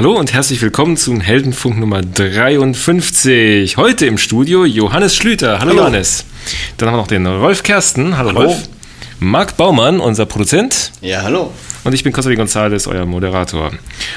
[0.00, 3.76] Hallo und herzlich willkommen zum Heldenfunk Nummer 53.
[3.76, 5.58] Heute im Studio Johannes Schlüter.
[5.58, 5.80] Hallo, Hallo.
[5.80, 6.24] Johannes.
[6.78, 8.16] Dann haben wir noch den Rolf Kersten.
[8.16, 8.40] Hallo, Hallo.
[8.46, 8.68] Rolf.
[9.18, 10.92] Marc Baumann, unser Produzent.
[11.02, 11.52] Ja, hallo.
[11.82, 13.70] Und ich bin Costa González, euer Moderator.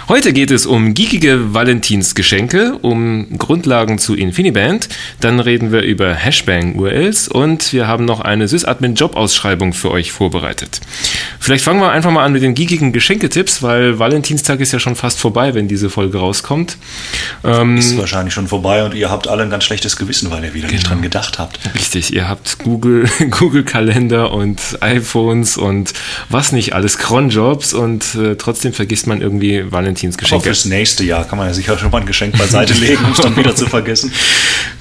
[0.09, 4.89] Heute geht es um geekige Valentinsgeschenke, um Grundlagen zu Infiniband.
[5.21, 10.81] Dann reden wir über Hashbang-URLs und wir haben noch eine Sysadmin-Job-Ausschreibung für euch vorbereitet.
[11.39, 14.97] Vielleicht fangen wir einfach mal an mit den geekigen Geschenketipps, weil Valentinstag ist ja schon
[14.97, 16.77] fast vorbei, wenn diese Folge rauskommt.
[17.45, 20.53] Ähm, Ist wahrscheinlich schon vorbei und ihr habt alle ein ganz schlechtes Gewissen, weil ihr
[20.53, 21.59] wieder nicht dran gedacht habt.
[21.75, 25.93] Richtig, ihr habt Google, Google Kalender und iPhones und
[26.27, 26.97] was nicht alles,
[27.53, 30.43] Cronjobs und äh, trotzdem vergisst man irgendwie Valentinsgeschenke.
[30.43, 33.19] fürs nächste Jahr kann man ja sicher schon mal ein Geschenk beiseite legen, um es
[33.19, 34.11] dann wieder zu vergessen.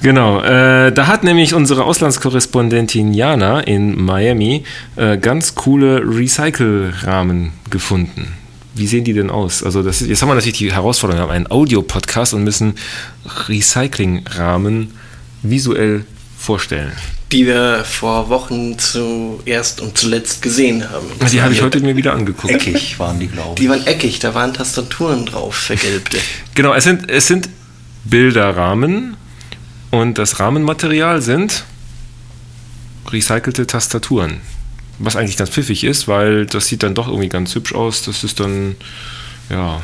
[0.01, 4.65] Genau, äh, da hat nämlich unsere Auslandskorrespondentin Jana in Miami
[4.97, 8.33] äh, ganz coole Recycle-Rahmen gefunden.
[8.75, 9.63] Wie sehen die denn aus?
[9.63, 12.75] Also das ist, jetzt haben wir natürlich die Herausforderung, wir haben einen Audio-Podcast und müssen
[13.47, 14.93] Recycling-Rahmen
[15.41, 16.03] visuell
[16.37, 16.91] vorstellen.
[17.33, 21.07] Die wir vor Wochen zuerst und zuletzt gesehen haben.
[21.31, 22.53] Die habe ich heute mir wieder angeguckt.
[22.53, 23.69] Eckig waren die, glaube Die ich.
[23.69, 26.17] waren eckig, da waren Tastaturen drauf, vergilbte.
[26.55, 27.49] Genau, es sind, es sind
[28.03, 29.17] Bilderrahmen
[29.89, 31.65] und das Rahmenmaterial sind
[33.09, 34.41] recycelte Tastaturen.
[34.99, 38.03] Was eigentlich ganz pfiffig ist, weil das sieht dann doch irgendwie ganz hübsch aus.
[38.03, 38.75] Das ist dann,
[39.49, 39.81] ja,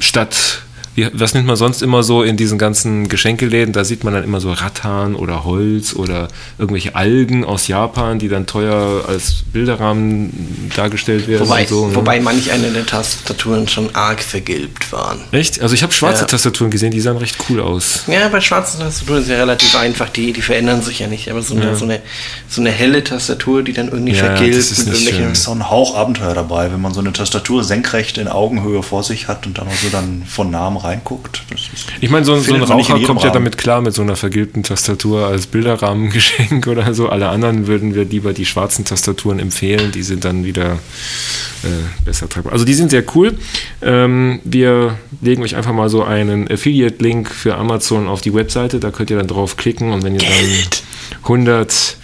[0.00, 0.62] statt,
[0.94, 3.72] wie, was nimmt man sonst immer so in diesen ganzen Geschenkeläden?
[3.72, 6.28] Da sieht man dann immer so Rattan oder Holz oder
[6.58, 11.46] irgendwelche Algen aus Japan, die dann teuer als Bilderrahmen dargestellt werden.
[11.48, 11.94] Wobei, so, ne?
[11.96, 15.20] wobei manch eine der Tastaturen schon arg vergilbt waren.
[15.32, 15.60] Echt?
[15.60, 16.26] Also ich habe schwarze Ja.
[16.28, 18.04] Tastaturen gesehen, die sahen recht cool aus.
[18.06, 21.30] Ja, bei schwarzen Tastaturen ist ja relativ einfach, die, die verändern sich ja nicht.
[21.30, 21.74] Aber so eine, Ja.
[21.76, 22.00] so eine,
[22.48, 25.24] so eine helle Tastatur, die dann irgendwie Ja, vergilbt das ist mit nicht irgendwelchen.
[25.24, 25.32] schön.
[25.32, 29.02] ist auch ein Hauch Abenteuer dabei, wenn man so eine Tastatur senkrecht in Augenhöhe vor
[29.02, 31.42] sich hat und dann auch so dann von Namen reinguckt.
[31.54, 33.32] Ist, Ich meine, so, ein- so ein Raucher kommt ja Rahmen.
[33.34, 37.08] damit klar mit so einer vergilbten Tastatur als Bilderrahmengeschenk oder so.
[37.08, 39.92] Alle anderen würden wir lieber die schwarzen Tastaturen empfehlen.
[39.92, 40.72] Die sind dann wieder
[41.62, 41.68] äh,
[42.04, 42.52] besser tragbar.
[42.52, 43.38] Also die sind sehr cool.
[43.82, 48.80] Ähm, wir legen euch einfach mal so einen Affiliate-Link für Amazon auf die Webseite.
[48.80, 50.82] Da könnt ihr dann drauf klicken und wenn ihr Geld.
[51.10, 51.96] dann 100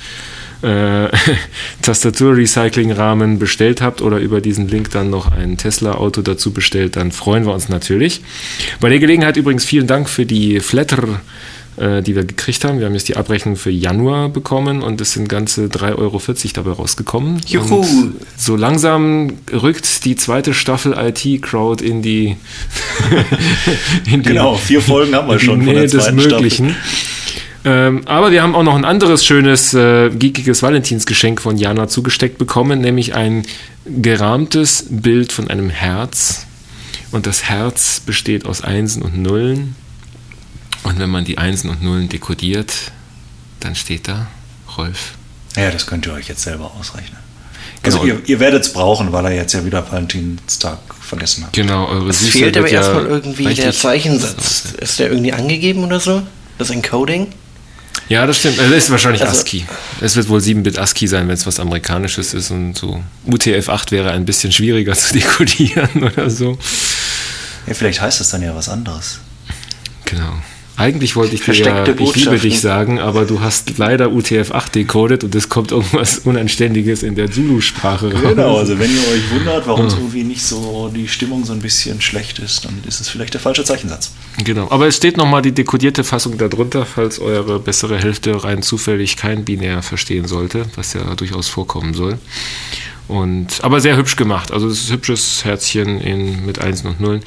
[0.62, 1.09] äh,
[1.82, 7.47] Tastatur-Recycling-Rahmen bestellt habt oder über diesen Link dann noch ein Tesla-Auto dazu bestellt, dann freuen
[7.47, 8.22] wir uns natürlich.
[8.81, 11.20] Bei der Gelegenheit übrigens vielen Dank für die Flatter,
[11.76, 12.78] äh, die wir gekriegt haben.
[12.78, 16.20] Wir haben jetzt die Abrechnung für Januar bekommen und es sind ganze 3,40 Euro
[16.54, 17.41] dabei rausgekommen.
[17.47, 17.76] Juhu.
[17.76, 22.37] Und so langsam rückt die zweite Staffel IT-Crowd in die,
[24.10, 26.76] in die Genau, vier Folgen haben wir schon von Nähe der des Möglichen.
[27.65, 32.38] Ähm, aber wir haben auch noch ein anderes schönes, äh, geekiges Valentinsgeschenk von Jana zugesteckt
[32.38, 33.44] bekommen, nämlich ein
[33.84, 36.47] gerahmtes Bild von einem Herz.
[37.12, 39.75] Und das Herz besteht aus Einsen und Nullen.
[40.84, 42.72] Und wenn man die Einsen und Nullen dekodiert,
[43.60, 44.28] dann steht da
[44.78, 45.12] Rolf.
[45.56, 47.19] Ja, das könnt ihr euch jetzt selber ausrechnen.
[47.82, 48.15] Also Genau.
[48.15, 51.53] ihr, ihr werdet es brauchen, weil er jetzt ja wieder Valentinstag vergessen hat.
[51.53, 54.75] Genau, eure Es Süße fehlt aber wird ja erstmal irgendwie der Zeichensatz.
[54.78, 56.22] Ist der irgendwie angegeben oder so?
[56.59, 57.28] Das Encoding?
[58.09, 58.59] Ja, das stimmt.
[58.59, 59.65] Also, Das ist wahrscheinlich Also- ASCII.
[60.01, 63.03] Es wird wohl 7-Bit ASCII sein, wenn es was Amerikanisches ist und so.
[63.27, 66.59] UTF-8 wäre ein bisschen schwieriger zu dekodieren oder so.
[67.67, 69.21] Ja, vielleicht heißt das dann ja was anderes.
[70.06, 70.33] Genau.
[70.81, 74.73] Eigentlich wollte ich dir ja, Versteckte ich liebe dich sagen, aber du hast leider UTF-8
[74.73, 78.23] decoded und es kommt irgendwas Unanständiges in der Zulu-Sprache raus.
[78.23, 79.89] Genau, also wenn ihr euch wundert, warum Ah.
[79.89, 83.35] es irgendwie nicht so die Stimmung so ein bisschen schlecht ist, dann ist es vielleicht
[83.35, 84.11] der falsche Zeichensatz.
[84.43, 84.69] Genau.
[84.71, 89.45] Aber es steht nochmal die dekodierte Fassung darunter, falls eure bessere Hälfte rein zufällig kein
[89.45, 92.19] Binär verstehen sollte, was ja durchaus vorkommen soll.
[93.11, 94.53] Und, aber sehr hübsch gemacht.
[94.53, 97.23] Also es ist ein hübsches Herzchen in, mit Einsen und Nullen.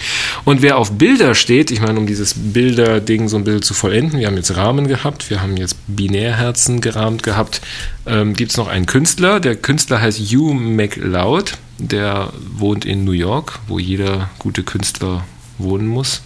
[0.45, 4.17] Und wer auf Bilder steht, ich meine, um dieses Bilderding so ein bisschen zu vollenden,
[4.17, 7.59] wir haben jetzt Rahmen gehabt, wir haben jetzt Binärherzen gerahmt gehabt,
[8.05, 9.41] ähm, gibt es noch einen Künstler.
[9.41, 11.57] Der Künstler heißt Hugh MacLeod.
[11.79, 15.25] Der wohnt in New York, wo jeder gute Künstler
[15.57, 16.21] wohnen muss.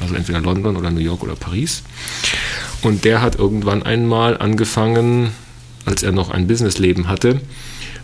[0.00, 1.82] Also entweder London oder New York oder Paris.
[2.80, 5.32] Und der hat irgendwann einmal angefangen,
[5.84, 7.42] als er noch ein Businessleben hatte,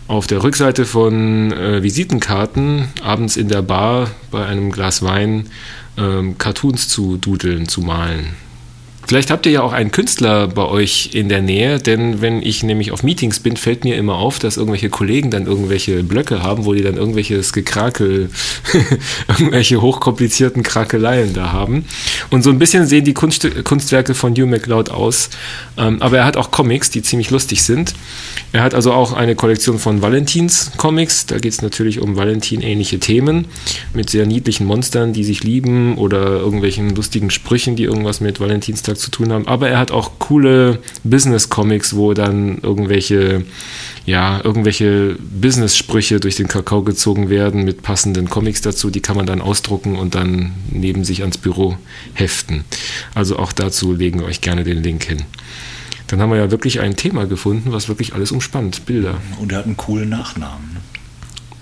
[0.09, 5.51] auf der Rückseite von äh, Visitenkarten abends in der Bar bei einem Glas Wein
[5.97, 8.35] ähm, Cartoons zu dudeln, zu malen.
[9.09, 12.61] Vielleicht habt ihr ja auch einen Künstler bei euch in der Nähe, denn wenn ich
[12.61, 16.65] nämlich auf Meetings bin, fällt mir immer auf, dass irgendwelche Kollegen dann irgendwelche Blöcke haben,
[16.65, 18.29] wo die dann irgendwelches Gekrakel,
[19.27, 21.85] irgendwelche hochkomplizierten Krakeleien da haben.
[22.29, 25.31] Und so ein bisschen sehen die Kunst, Kunstwerke von Hugh MacLeod aus.
[25.75, 27.95] Ähm, aber er hat auch Comics, die ziemlich lustig sind.
[28.51, 31.25] Er hat also auch eine Kollektion von Valentins Comics.
[31.25, 33.45] Da geht es natürlich um Valentin-ähnliche Themen
[33.91, 38.98] mit sehr niedlichen Monstern, die sich lieben oder irgendwelchen lustigen Sprüchen, die irgendwas mit Valentinstag
[38.99, 39.47] zu tun haben.
[39.47, 43.45] Aber er hat auch coole Business-Comics, wo dann irgendwelche,
[44.05, 48.89] ja, irgendwelche Business-Sprüche durch den Kakao gezogen werden mit passenden Comics dazu.
[48.89, 51.77] Die kann man dann ausdrucken und dann neben sich ans Büro
[52.13, 52.63] heften.
[53.15, 55.23] Also auch dazu legen wir euch gerne den Link hin.
[56.07, 58.85] Dann haben wir ja wirklich ein Thema gefunden, was wirklich alles umspannt.
[58.85, 59.17] Bilder.
[59.39, 60.73] Und er hat einen coolen Nachnamen.
[60.73, 60.79] Ne?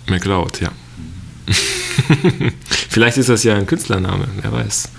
[0.10, 0.72] McLeod, ja.
[2.90, 4.90] Vielleicht ist das ja ein Künstlername, wer weiß.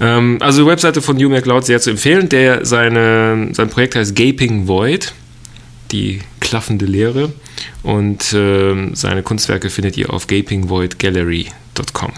[0.00, 2.28] Ähm, also die Webseite von Hugh McLeod sehr zu empfehlen.
[2.28, 5.12] Der, seine, sein Projekt heißt Gaping Void,
[5.90, 7.32] die klaffende Leere.
[7.82, 12.12] Und äh, seine Kunstwerke findet ihr auf gapingvoidgallery.com.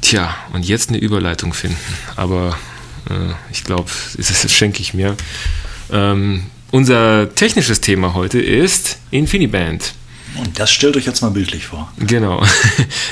[0.00, 1.78] Tja, und jetzt eine Überleitung finden.
[2.16, 2.58] Aber
[3.08, 5.16] äh, ich glaube, das schenke ich mir.
[5.90, 9.94] Ähm, unser technisches Thema heute ist Infiniband.
[10.38, 11.92] Und das stellt euch jetzt mal bildlich vor.
[11.98, 12.42] Genau.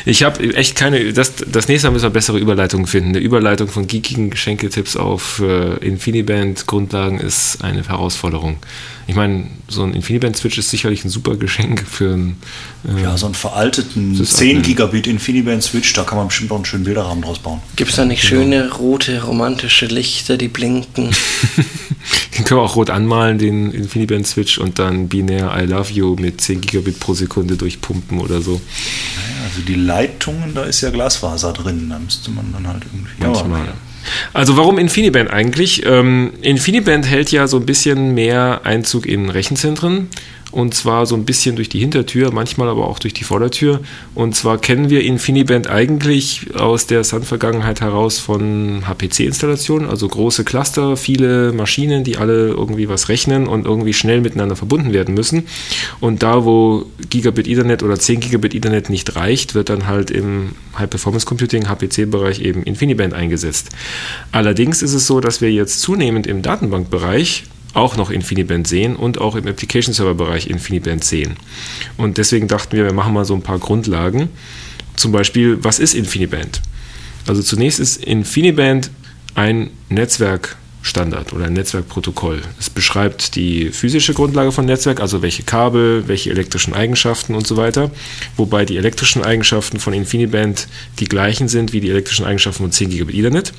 [0.07, 1.13] Ich habe echt keine.
[1.13, 3.11] Das, das nächste Mal müssen wir bessere Überleitungen finden.
[3.11, 8.57] Eine Überleitung von geekigen Geschenketipps auf äh, Infiniband-Grundlagen ist eine Herausforderung.
[9.07, 12.37] Ich meine, so ein Infiniband-Switch ist sicherlich ein super Geschenk für einen.
[12.87, 16.85] Äh, ja, so einen veralteten 10 Gigabit Infiniband-Switch, da kann man bestimmt auch einen schönen
[16.85, 17.61] Bilderrahmen draus bauen.
[17.77, 18.43] Gibt es da nicht genau.
[18.43, 21.11] schöne rote romantische Lichter, die blinken?
[22.39, 26.41] den können wir auch rot anmalen, den Infiniband-Switch, und dann binär I love you mit
[26.41, 28.61] 10 Gigabit pro Sekunde durchpumpen oder so.
[29.45, 33.13] Also die Leitungen, da ist ja Glasfaser drin, da müsste man dann halt irgendwie.
[33.19, 33.67] Manchmal.
[33.67, 33.75] Ja,
[34.33, 35.85] also warum Infiniband eigentlich?
[35.87, 40.09] Ähm, Infiniband hält ja so ein bisschen mehr Einzug in Rechenzentren
[40.53, 43.81] und zwar so ein bisschen durch die Hintertür, manchmal aber auch durch die Vordertür.
[44.15, 50.97] Und zwar kennen wir Infiniband eigentlich aus der Sun-Vergangenheit heraus von HPC-Installationen, also große Cluster,
[50.97, 55.45] viele Maschinen, die alle irgendwie was rechnen und irgendwie schnell miteinander verbunden werden müssen.
[56.01, 60.51] Und da, wo Gigabit Ethernet oder 10 Gigabit Ethernet nicht reicht, wird dann halt im
[60.79, 63.71] High-Performance-Computing, HPC-Bereich eben Infiniband eingesetzt.
[64.33, 67.45] Allerdings ist es so, dass wir jetzt zunehmend im Datenbankbereich
[67.75, 71.37] auch noch InfiniBand sehen und auch im Application Server Bereich InfiniBand sehen.
[71.97, 74.29] Und deswegen dachten wir, wir machen mal so ein paar Grundlagen.
[74.97, 76.61] Zum Beispiel, was ist InfiniBand?
[77.27, 78.91] Also zunächst ist InfiniBand
[79.35, 82.41] ein Netzwerk Standard oder ein Netzwerkprotokoll.
[82.59, 87.57] Es beschreibt die physische Grundlage von Netzwerk, also welche Kabel, welche elektrischen Eigenschaften und so
[87.57, 87.91] weiter.
[88.37, 90.69] Wobei die elektrischen Eigenschaften von InfiniBand
[90.99, 93.53] die gleichen sind wie die elektrischen Eigenschaften von 10 Gigabit Ethernet.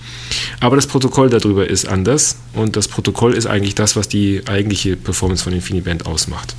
[0.60, 4.96] Aber das Protokoll darüber ist anders und das Protokoll ist eigentlich das, was die eigentliche
[4.96, 6.56] Performance von InfiniBand ausmacht.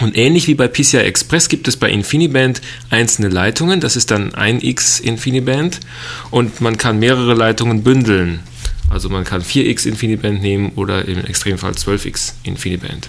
[0.00, 4.34] Und ähnlich wie bei PCI Express gibt es bei InfiniBand einzelne Leitungen, das ist dann
[4.34, 5.80] ein X InfiniBand
[6.30, 8.40] und man kann mehrere Leitungen bündeln.
[8.90, 13.08] Also man kann 4x InfiniBand nehmen oder im Extremfall 12x InfiniBand.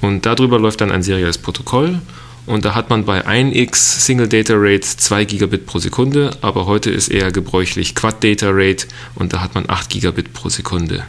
[0.00, 2.00] Und darüber läuft dann ein serielles Protokoll
[2.44, 6.90] und da hat man bei 1x Single Data Rate 2 Gigabit pro Sekunde, aber heute
[6.90, 11.04] ist eher gebräuchlich Quad Data Rate und da hat man 8 Gigabit pro Sekunde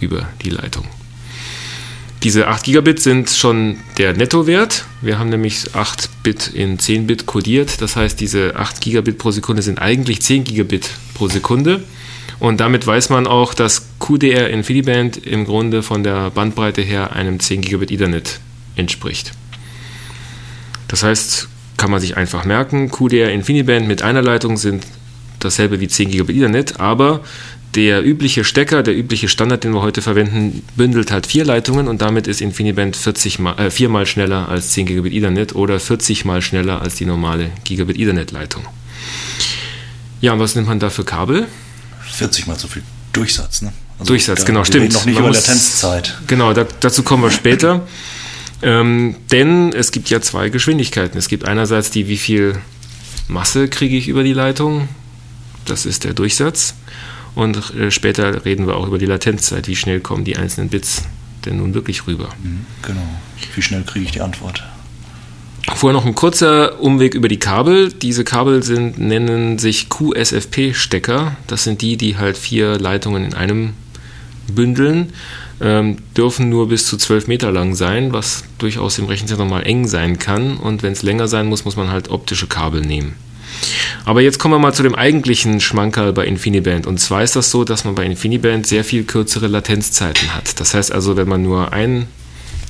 [0.00, 0.86] über die Leitung.
[2.22, 4.84] Diese 8 Gigabit sind schon der Nettowert.
[5.00, 7.80] Wir haben nämlich 8 Bit in 10 Bit kodiert.
[7.80, 11.82] Das heißt, diese 8 Gigabit pro Sekunde sind eigentlich 10 Gigabit pro Sekunde.
[12.40, 17.38] Und damit weiß man auch, dass QDR InfiniBand im Grunde von der Bandbreite her einem
[17.38, 18.40] 10 Gigabit Ethernet
[18.76, 19.32] entspricht.
[20.88, 24.86] Das heißt, kann man sich einfach merken, QDR InfiniBand mit einer Leitung sind
[25.38, 27.20] dasselbe wie 10 Gigabit Ethernet, aber
[27.74, 32.02] der übliche Stecker, der übliche Standard, den wir heute verwenden, bündelt halt vier Leitungen und
[32.02, 36.42] damit ist InfiniBand 40 mal, äh, viermal schneller als 10 Gigabit Ethernet oder 40 mal
[36.42, 38.64] schneller als die normale Gigabit Ethernet Leitung.
[40.20, 41.46] Ja, und was nimmt man da für Kabel?
[42.20, 42.82] 40 mal so viel
[43.14, 43.62] Durchsatz.
[43.62, 43.72] Ne?
[43.98, 44.92] Also Durchsatz, da, genau, stimmt.
[44.92, 46.18] Noch nicht Man über muss, Latenzzeit.
[46.26, 47.86] Genau, da, dazu kommen wir später.
[48.62, 51.18] ähm, denn es gibt ja zwei Geschwindigkeiten.
[51.18, 52.60] Es gibt einerseits die, wie viel
[53.26, 54.88] Masse kriege ich über die Leitung.
[55.64, 56.74] Das ist der Durchsatz.
[57.34, 59.66] Und äh, später reden wir auch über die Latenzzeit.
[59.66, 61.04] Wie schnell kommen die einzelnen Bits
[61.46, 62.28] denn nun wirklich rüber?
[62.42, 63.08] Mhm, genau.
[63.54, 64.62] Wie schnell kriege ich die Antwort?
[65.74, 67.92] Vorher noch ein kurzer Umweg über die Kabel.
[67.92, 71.36] Diese Kabel sind, nennen sich QSFP-Stecker.
[71.46, 73.74] Das sind die, die halt vier Leitungen in einem
[74.54, 75.12] bündeln.
[75.60, 79.86] Ähm, dürfen nur bis zu 12 Meter lang sein, was durchaus im Rechenzentrum mal eng
[79.86, 80.56] sein kann.
[80.56, 83.14] Und wenn es länger sein muss, muss man halt optische Kabel nehmen.
[84.04, 86.86] Aber jetzt kommen wir mal zu dem eigentlichen Schmankerl bei InfiniBand.
[86.86, 90.58] Und zwar ist das so, dass man bei InfiniBand sehr viel kürzere Latenzzeiten hat.
[90.60, 92.06] Das heißt also, wenn man nur ein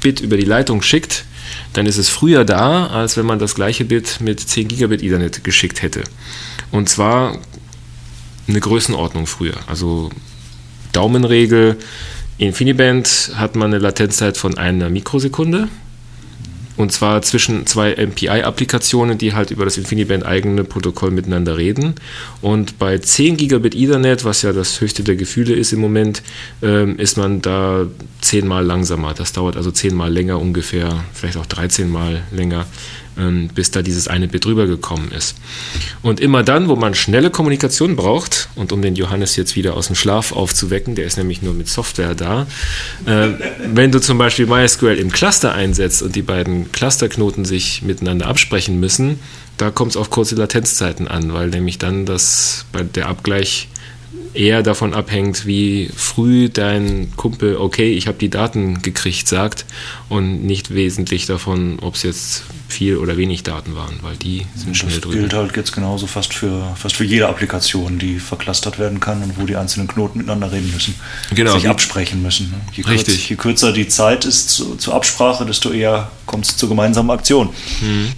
[0.02, 1.24] Bit über die Leitung schickt,
[1.72, 5.44] dann ist es früher da, als wenn man das gleiche Bit mit 10 Gigabit Ethernet
[5.44, 6.02] geschickt hätte.
[6.70, 7.38] Und zwar
[8.48, 9.54] eine Größenordnung früher.
[9.66, 10.10] Also
[10.92, 11.76] Daumenregel,
[12.38, 15.68] InfiniBand hat man eine Latenzzeit von einer Mikrosekunde.
[16.80, 21.96] Und zwar zwischen zwei MPI-Applikationen, die halt über das InfiniBand eigene Protokoll miteinander reden.
[22.40, 26.22] Und bei 10 Gigabit Ethernet, was ja das höchste der Gefühle ist im Moment,
[26.62, 27.86] ähm, ist man da
[28.22, 29.12] zehnmal langsamer.
[29.12, 32.64] Das dauert also zehnmal länger ungefähr, vielleicht auch 13 Mal länger
[33.54, 35.36] bis da dieses eine Bit rübergekommen ist.
[36.02, 39.88] Und immer dann, wo man schnelle Kommunikation braucht, und um den Johannes jetzt wieder aus
[39.88, 42.46] dem Schlaf aufzuwecken, der ist nämlich nur mit Software da,
[43.06, 43.28] äh,
[43.72, 48.80] wenn du zum Beispiel MySQL im Cluster einsetzt und die beiden Clusterknoten sich miteinander absprechen
[48.80, 49.18] müssen,
[49.56, 53.68] da kommt es auf kurze Latenzzeiten an, weil nämlich dann das bei der Abgleich
[54.34, 59.64] eher davon abhängt, wie früh dein Kumpel, okay, ich habe die Daten gekriegt, sagt
[60.08, 64.76] und nicht wesentlich davon, ob es jetzt viel oder wenig Daten waren, weil die sind
[64.76, 65.14] schnell das drüber.
[65.14, 69.22] Das gilt halt jetzt genauso fast für, fast für jede Applikation, die verklustert werden kann
[69.22, 70.94] und wo die einzelnen Knoten miteinander reden müssen,
[71.34, 71.54] genau.
[71.54, 72.50] sich absprechen müssen.
[72.50, 72.60] Ne?
[72.72, 73.16] Je, Richtig.
[73.16, 77.10] Kürz, je kürzer die Zeit ist zu, zur Absprache, desto eher kommt es zur gemeinsamen
[77.10, 77.50] Aktion.
[77.80, 78.12] Mhm.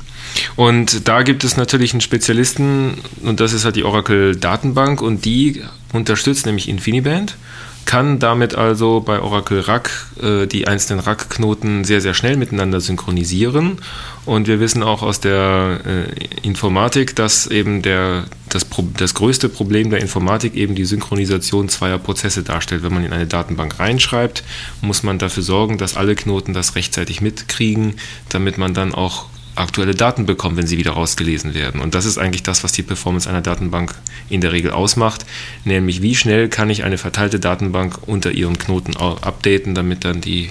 [0.56, 5.24] Und da gibt es natürlich einen Spezialisten und das ist halt die Oracle Datenbank und
[5.24, 5.62] die
[5.92, 7.36] unterstützt nämlich InfiniBand,
[7.84, 9.90] kann damit also bei Oracle RAC
[10.22, 13.78] äh, die einzelnen RAC-Knoten sehr, sehr schnell miteinander synchronisieren.
[14.24, 19.90] Und wir wissen auch aus der äh, Informatik, dass eben der, das, das größte Problem
[19.90, 22.84] der Informatik eben die Synchronisation zweier Prozesse darstellt.
[22.84, 24.44] Wenn man in eine Datenbank reinschreibt,
[24.80, 27.94] muss man dafür sorgen, dass alle Knoten das rechtzeitig mitkriegen,
[28.28, 31.80] damit man dann auch aktuelle Daten bekommen, wenn sie wieder rausgelesen werden.
[31.80, 33.94] Und das ist eigentlich das, was die Performance einer Datenbank
[34.28, 35.26] in der Regel ausmacht,
[35.64, 40.50] nämlich wie schnell kann ich eine verteilte Datenbank unter ihren Knoten updaten, damit dann die,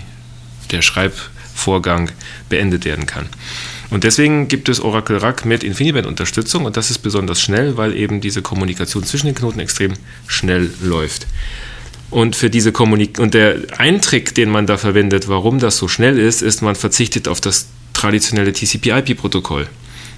[0.72, 2.12] der Schreibvorgang
[2.50, 3.27] beendet werden kann.
[3.89, 8.22] Und deswegen gibt es Oracle RAC mit InfiniBand-Unterstützung und das ist besonders schnell, weil eben
[8.22, 9.93] diese Kommunikation zwischen den Knoten extrem
[10.27, 11.27] schnell läuft.
[12.10, 16.20] Und für diese Kommunik und der Eintrick, den man da verwendet, warum das so schnell
[16.20, 17.67] ist, ist, man verzichtet auf das
[18.01, 19.67] traditionelle TCP-IP-Protokoll.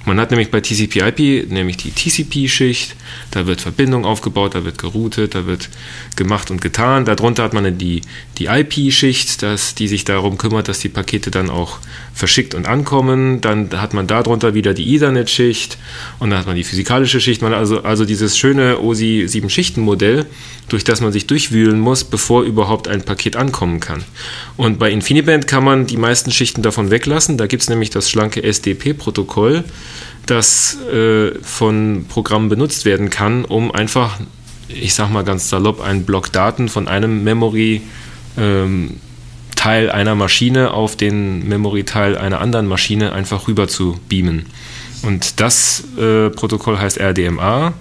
[0.06, 2.96] Man hat nämlich bei TCP/IP nämlich die TCP-Schicht,
[3.32, 5.70] da wird Verbindung aufgebaut, da wird geroutet, da wird
[6.18, 7.06] gemacht und getan.
[7.06, 8.02] Darunter hat man die,
[8.38, 9.46] die IP-Schicht,
[9.80, 11.80] die sich darum kümmert, dass die Pakete dann auch
[12.14, 13.40] verschickt und ankommen.
[13.40, 15.78] Dann hat man darunter wieder die Ethernet-Schicht
[16.20, 17.42] und dann hat man die physikalische Schicht.
[17.42, 20.26] Man also, also dieses schöne OSI 7-Schichten-Modell,
[20.68, 24.04] durch das man sich durchwühlen muss, bevor überhaupt ein Paket ankommen kann.
[24.58, 27.38] Und bei InfiniBand kann man die meisten Schichten davon weglassen.
[27.38, 29.64] Da gibt es nämlich das schlanke SDP-Protokoll
[30.26, 34.20] das äh, von Programmen benutzt werden kann, um einfach,
[34.68, 37.82] ich sag mal ganz salopp, einen Block Daten von einem Memory
[38.38, 39.00] ähm,
[39.56, 44.48] Teil einer Maschine auf den Memory-Teil einer anderen Maschine einfach rüber zu beamen.
[45.04, 47.74] Und das äh, Protokoll heißt RDMA,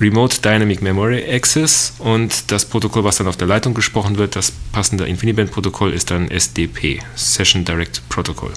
[0.00, 1.94] Remote Dynamic Memory Access.
[1.98, 6.30] Und das Protokoll, was dann auf der Leitung gesprochen wird, das passende InfiniBand-Protokoll ist dann
[6.30, 8.50] SDP, Session Direct Protocol.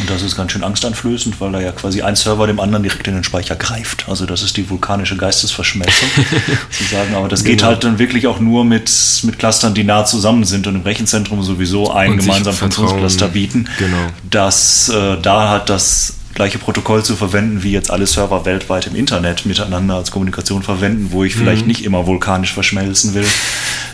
[0.00, 3.06] Und das ist ganz schön angstanflößend, weil da ja quasi ein Server dem anderen direkt
[3.06, 4.08] in den Speicher greift.
[4.08, 6.08] Also das ist die vulkanische Geistesverschmelzung
[6.70, 7.14] sozusagen.
[7.14, 7.50] Aber das genau.
[7.52, 8.90] geht halt dann wirklich auch nur mit,
[9.22, 13.68] mit Clustern, die nah zusammen sind und im Rechenzentrum sowieso ein gemeinsames Funktionscluster bieten.
[13.78, 13.96] Genau.
[14.28, 18.96] Das, äh, da hat das gleiche Protokoll zu verwenden, wie jetzt alle Server weltweit im
[18.96, 21.68] Internet miteinander als Kommunikation verwenden, wo ich vielleicht mhm.
[21.68, 23.26] nicht immer vulkanisch verschmelzen will,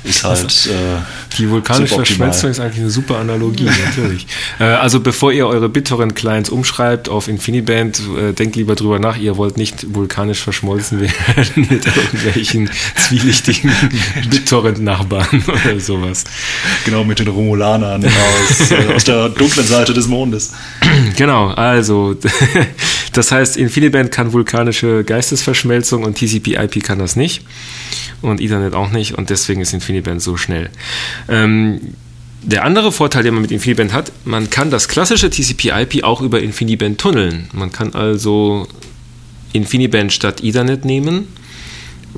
[0.04, 0.68] ist halt.
[0.68, 1.02] Äh,
[1.38, 4.28] die vulkanische Verschmelzung ist eigentlich eine super Analogie, natürlich.
[4.60, 9.36] Äh, also bevor ihr eure BitTorrent-Clients umschreibt auf Infiniband, äh, denkt lieber drüber nach, ihr
[9.36, 11.12] wollt nicht vulkanisch verschmolzen werden
[11.68, 13.72] mit irgendwelchen zwielichtigen
[14.30, 16.22] BitTorrent-Nachbarn oder sowas.
[16.84, 20.52] Genau, mit den Romulanern aus, äh, aus der dunklen Seite des Mondes.
[21.16, 22.14] Genau, also
[23.12, 27.42] das heißt, InfiniBand kann vulkanische Geistesverschmelzung und TCP/IP kann das nicht
[28.22, 30.70] und Ethernet auch nicht und deswegen ist InfiniBand so schnell.
[31.28, 31.80] Ähm,
[32.42, 36.40] der andere Vorteil, den man mit InfiniBand hat, man kann das klassische TCP/IP auch über
[36.40, 37.48] InfiniBand tunneln.
[37.52, 38.68] Man kann also
[39.52, 41.28] InfiniBand statt Ethernet nehmen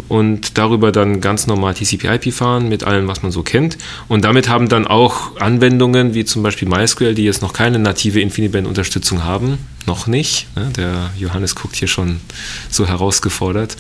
[0.09, 3.79] und darüber dann ganz normal TCP/IP fahren mit allem, was man so kennt.
[4.09, 8.21] Und damit haben dann auch Anwendungen wie zum Beispiel MySQL, die jetzt noch keine native
[8.21, 10.47] InfiniBand-Unterstützung haben, noch nicht.
[10.55, 10.71] Ne?
[10.77, 12.21] Der Johannes guckt hier schon
[12.71, 13.77] so herausgefordert.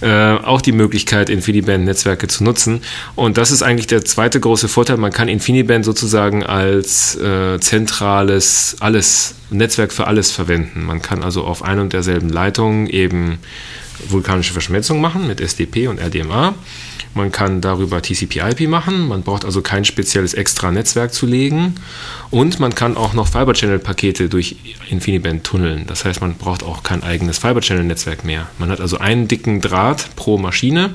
[0.00, 2.82] Äh, auch die Möglichkeit, InfiniBand-Netzwerke zu nutzen.
[3.14, 4.98] Und das ist eigentlich der zweite große Vorteil.
[4.98, 10.84] Man kann InfiniBand sozusagen als äh, zentrales alles Netzwerk für alles verwenden.
[10.84, 13.38] Man kann also auf ein und derselben Leitung eben
[14.08, 16.54] vulkanische Verschmelzung machen mit SDP und RDMA.
[17.14, 19.08] Man kann darüber TCP/IP machen.
[19.08, 21.76] Man braucht also kein spezielles extra Netzwerk zu legen.
[22.30, 24.56] Und man kann auch noch Fiber Channel Pakete durch
[24.90, 25.86] InfiniBand tunneln.
[25.86, 28.48] Das heißt, man braucht auch kein eigenes Fiber Channel Netzwerk mehr.
[28.58, 30.92] Man hat also einen dicken Draht pro Maschine,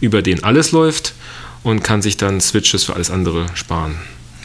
[0.00, 1.14] über den alles läuft
[1.62, 3.94] und kann sich dann Switches für alles andere sparen.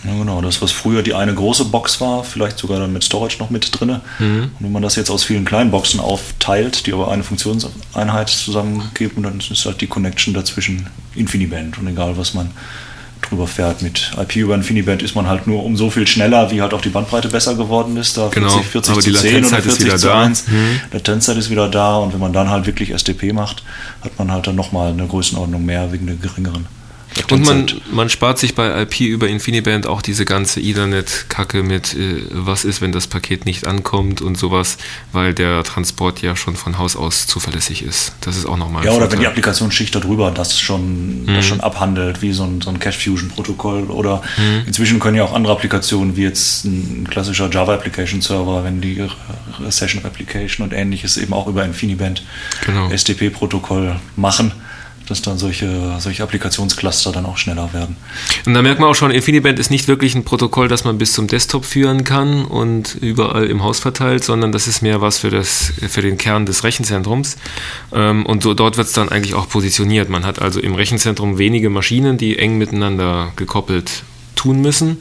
[0.05, 3.37] Ja, genau, das, was früher die eine große Box war, vielleicht sogar dann mit Storage
[3.39, 4.01] noch mit drin.
[4.19, 4.43] Mhm.
[4.43, 9.23] Und wenn man das jetzt aus vielen kleinen Boxen aufteilt, die aber eine Funktionseinheit zusammengeben,
[9.23, 11.77] dann ist halt die Connection dazwischen InfiniBand.
[11.77, 12.51] Und egal, was man
[13.21, 16.61] drüber fährt mit IP über InfiniBand, ist man halt nur um so viel schneller, wie
[16.61, 18.17] halt auch die Bandbreite besser geworden ist.
[18.17, 20.47] Da genau, 40, 40 aber zu die 10 oder 40 ist zu 1.
[20.47, 20.79] Mhm.
[20.91, 23.63] Latenzzeit ist wieder da und wenn man dann halt wirklich SDP macht,
[24.01, 26.67] hat man halt dann nochmal eine Größenordnung mehr wegen der geringeren
[27.31, 32.21] und man, man spart sich bei IP über InfiniBand auch diese ganze Ethernet-Kacke mit, äh,
[32.29, 34.77] was ist, wenn das Paket nicht ankommt und sowas,
[35.11, 38.13] weil der Transport ja schon von Haus aus zuverlässig ist.
[38.21, 39.13] Das ist auch nochmal Ja, oder Vorteil.
[39.13, 41.27] wenn die Applikationsschicht darüber das schon, mhm.
[41.27, 43.85] das schon abhandelt, wie so ein, so ein Cache-Fusion-Protokoll.
[43.85, 44.63] Oder mhm.
[44.67, 49.07] inzwischen können ja auch andere Applikationen, wie jetzt ein klassischer Java-Application-Server, wenn die
[49.69, 52.23] Session-Application und ähnliches eben auch über InfiniBand
[52.65, 52.89] genau.
[52.89, 54.51] SDP-Protokoll machen
[55.07, 57.95] dass dann solche, solche Applikationscluster dann auch schneller werden.
[58.45, 61.13] Und da merkt man auch schon, InfiniBand ist nicht wirklich ein Protokoll, das man bis
[61.13, 65.29] zum Desktop führen kann und überall im Haus verteilt, sondern das ist mehr was für,
[65.29, 67.37] das, für den Kern des Rechenzentrums.
[67.93, 70.09] Ähm, und so, dort wird es dann eigentlich auch positioniert.
[70.09, 74.03] Man hat also im Rechenzentrum wenige Maschinen, die eng miteinander gekoppelt
[74.35, 74.97] tun müssen.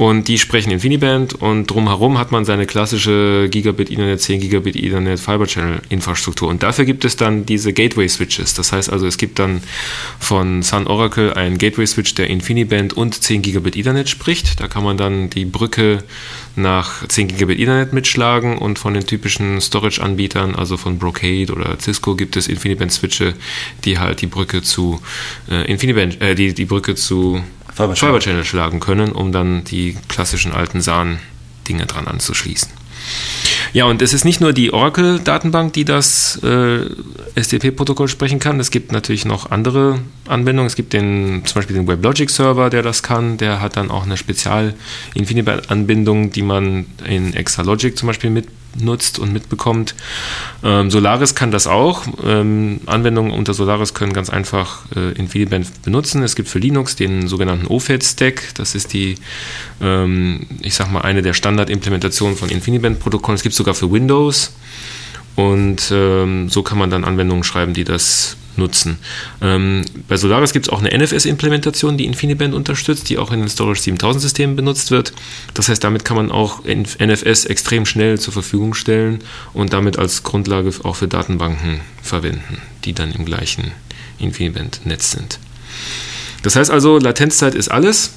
[0.00, 5.20] Und die sprechen InfiniBand und drumherum hat man seine klassische Gigabit Ethernet, 10 Gigabit Ethernet
[5.20, 6.48] Fiber Channel Infrastruktur.
[6.48, 8.54] Und dafür gibt es dann diese Gateway Switches.
[8.54, 9.60] Das heißt also, es gibt dann
[10.18, 14.58] von Sun Oracle einen Gateway Switch, der InfiniBand und 10 Gigabit Ethernet spricht.
[14.58, 16.02] Da kann man dann die Brücke
[16.56, 22.16] nach 10 Gigabit Ethernet mitschlagen und von den typischen Storage-Anbietern, also von Brocade oder Cisco,
[22.16, 23.34] gibt es InfiniBand-Switche,
[23.84, 25.02] die halt die Brücke zu
[25.50, 27.42] äh, InfiniBand, äh, die, die Brücke zu
[27.80, 28.20] Fiber Channel.
[28.20, 32.70] Channel schlagen können, um dann die klassischen alten SAN-Dinge dran anzuschließen.
[33.72, 36.80] Ja, und es ist nicht nur die Oracle-Datenbank, die das äh,
[37.36, 38.58] SDP-Protokoll sprechen kann.
[38.58, 40.66] Es gibt natürlich noch andere Anwendungen.
[40.66, 43.36] Es gibt den, zum Beispiel den WebLogic-Server, der das kann.
[43.36, 49.32] Der hat dann auch eine Spezial-Infiniband-Anbindung, die man in Exalogic zum Beispiel mit nutzt und
[49.32, 49.94] mitbekommt.
[50.62, 52.04] Ähm, Solaris kann das auch.
[52.24, 56.22] Ähm, Anwendungen unter Solaris können ganz einfach äh, InfiniBand benutzen.
[56.22, 58.54] Es gibt für Linux den sogenannten OFED-Stack.
[58.54, 59.16] Das ist die,
[59.80, 63.36] ähm, ich sag mal, eine der Standardimplementationen von InfiniBand-Protokollen.
[63.36, 64.52] Es gibt sogar für Windows.
[65.36, 68.98] Und ähm, so kann man dann Anwendungen schreiben, die das nutzen.
[69.42, 73.48] Ähm, bei Solaris gibt es auch eine NFS-Implementation, die InfiniBand unterstützt, die auch in den
[73.48, 75.12] Storage 7000 Systemen benutzt wird.
[75.54, 79.18] Das heißt, damit kann man auch NFS extrem schnell zur Verfügung stellen
[79.52, 83.72] und damit als Grundlage auch für Datenbanken verwenden, die dann im gleichen
[84.20, 85.40] InfiniBand-Netz sind.
[86.42, 88.12] Das heißt also, Latenzzeit ist alles,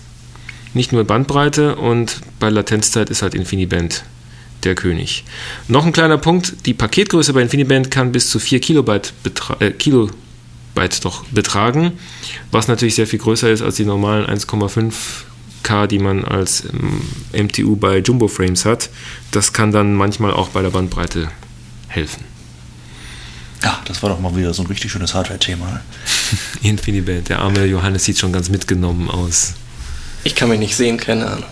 [0.74, 4.04] nicht nur Bandbreite und bei Latenzzeit ist halt InfiniBand
[4.64, 5.24] der König.
[5.68, 9.14] Noch ein kleiner Punkt, die Paketgröße bei InfiniBand kann bis zu 4 Kilobyte,
[9.60, 10.10] äh, Kilo,
[10.74, 11.94] Byte doch betragen,
[12.52, 16.64] was natürlich sehr viel größer ist als die normalen 1,5K, die man als
[17.32, 18.90] MTU ähm, bei Jumbo Frames hat.
[19.32, 21.30] Das kann dann manchmal auch bei der Bandbreite
[21.88, 22.26] helfen.
[23.64, 25.82] Ja, das war doch mal wieder so ein richtig schönes Hardware-Thema.
[26.64, 29.54] Infiniband, der arme Johannes sieht schon ganz mitgenommen aus.
[30.26, 31.46] Ich kann mich nicht sehen, keine Ahnung.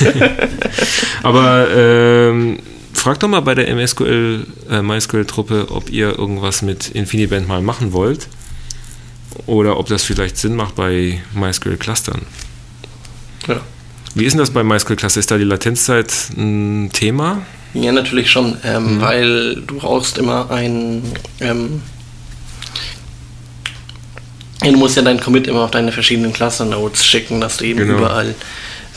[1.22, 2.60] Aber ähm,
[2.92, 7.92] fragt doch mal bei der MSQL, äh, MySQL-Truppe, ob ihr irgendwas mit Infiniband mal machen
[7.92, 8.28] wollt
[9.46, 12.22] oder ob das vielleicht Sinn macht bei MySQL-Clustern.
[13.46, 13.60] Ja.
[14.14, 15.20] Wie ist denn das bei MySQL-Cluster?
[15.20, 17.42] Ist da die Latenzzeit ein Thema?
[17.74, 19.00] Ja, natürlich schon, ähm, mhm.
[19.00, 21.02] weil du brauchst immer ein.
[21.40, 21.82] Ähm,
[24.62, 27.98] du musst ja dein Commit immer auf deine verschiedenen Cluster-Nodes schicken, dass du eben genau.
[27.98, 28.34] überall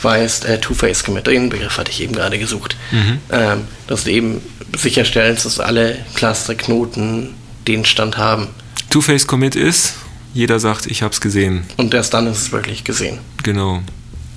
[0.01, 3.19] weißt, äh, Two-Phase-Commit, den Begriff hatte ich eben gerade gesucht, mhm.
[3.31, 4.41] ähm, dass du eben
[4.75, 7.35] sicherstellst, dass alle Cluster-Knoten
[7.67, 8.47] den Stand haben.
[8.89, 9.95] Two-Phase-Commit ist?
[10.33, 11.63] Jeder sagt, ich habe es gesehen.
[11.77, 13.19] Und erst dann ist es wirklich gesehen.
[13.43, 13.81] Genau.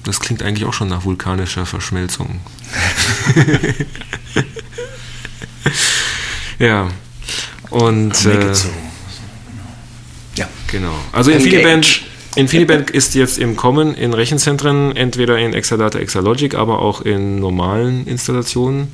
[0.05, 2.41] Das klingt eigentlich auch schon nach vulkanischer Verschmelzung.
[6.59, 6.89] ja.
[7.71, 8.53] Und äh,
[10.75, 10.95] Genau.
[11.13, 12.03] Also InfiniBand,
[12.35, 18.09] InfiniBand ist jetzt im Kommen in Rechenzentren, entweder in Exadata, Exalogic, aber auch in normalen
[18.09, 18.89] Installationen.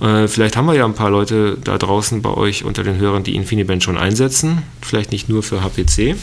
[0.00, 3.22] Äh, vielleicht haben wir ja ein paar Leute da draußen bei euch unter den Hörern,
[3.22, 4.62] die InfiniBand schon einsetzen.
[4.82, 6.16] Vielleicht nicht nur für HPC.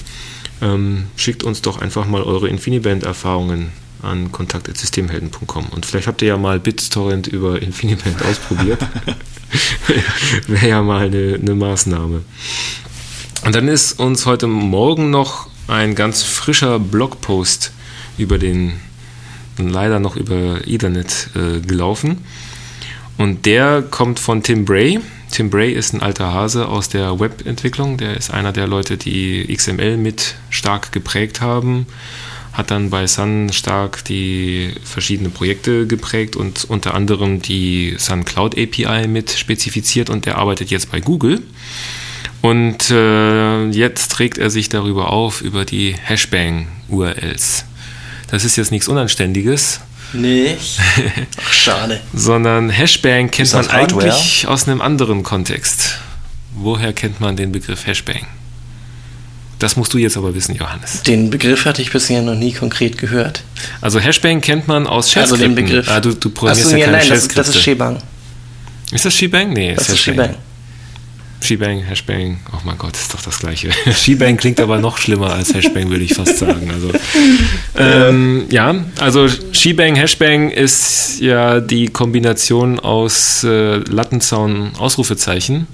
[0.61, 5.67] Ähm, schickt uns doch einfach mal eure InfiniBand-Erfahrungen an kontakt.systemhelden.com.
[5.67, 8.85] Und vielleicht habt ihr ja mal BitTorrent über InfiniBand ausprobiert.
[10.47, 12.21] Wäre ja mal eine, eine Maßnahme.
[13.45, 17.71] Und dann ist uns heute Morgen noch ein ganz frischer Blogpost
[18.17, 18.73] über den,
[19.57, 22.19] leider noch über Ethernet äh, gelaufen.
[23.17, 24.99] Und der kommt von Tim Bray.
[25.31, 27.97] Tim Bray ist ein alter Hase aus der Webentwicklung.
[27.97, 31.85] Der ist einer der Leute, die XML mit stark geprägt haben
[32.53, 38.55] hat dann bei Sun stark die verschiedenen Projekte geprägt und unter anderem die Sun Cloud
[38.57, 41.41] API mit spezifiziert und der arbeitet jetzt bei Google.
[42.41, 47.65] Und äh, jetzt trägt er sich darüber auf, über die Hashbang-URLs.
[48.29, 49.79] Das ist jetzt nichts Unanständiges.
[50.13, 50.55] Nee.
[51.43, 52.01] Ach, schade.
[52.13, 55.97] sondern Hashbang kennt man eigentlich aus einem anderen Kontext.
[56.55, 58.27] Woher kennt man den Begriff Hashbang?
[59.59, 61.03] Das musst du jetzt aber wissen, Johannes.
[61.03, 63.43] Den Begriff hatte ich bisher noch nie konkret gehört.
[63.81, 65.41] Also Hashbang kennt man aus Shell-Skripten.
[65.41, 65.89] Also den Begriff.
[65.89, 67.97] Ah, du, du programmierst so, ja, keine nein, das, das ist Shebang.
[68.91, 69.53] Ist das Shebang?
[69.53, 70.25] Nee, das ist, ist Shebang.
[70.27, 70.41] Shebang,
[71.43, 73.71] Hashbang, oh mein Gott, ist doch das gleiche.
[73.91, 76.71] Shebang klingt aber noch schlimmer als Hashbang, würde ich fast sagen.
[76.71, 76.91] Also,
[77.77, 85.67] ähm, ja, also Shebang, Hashbang ist ja die Kombination aus äh, Lattenzaun-Ausrufezeichen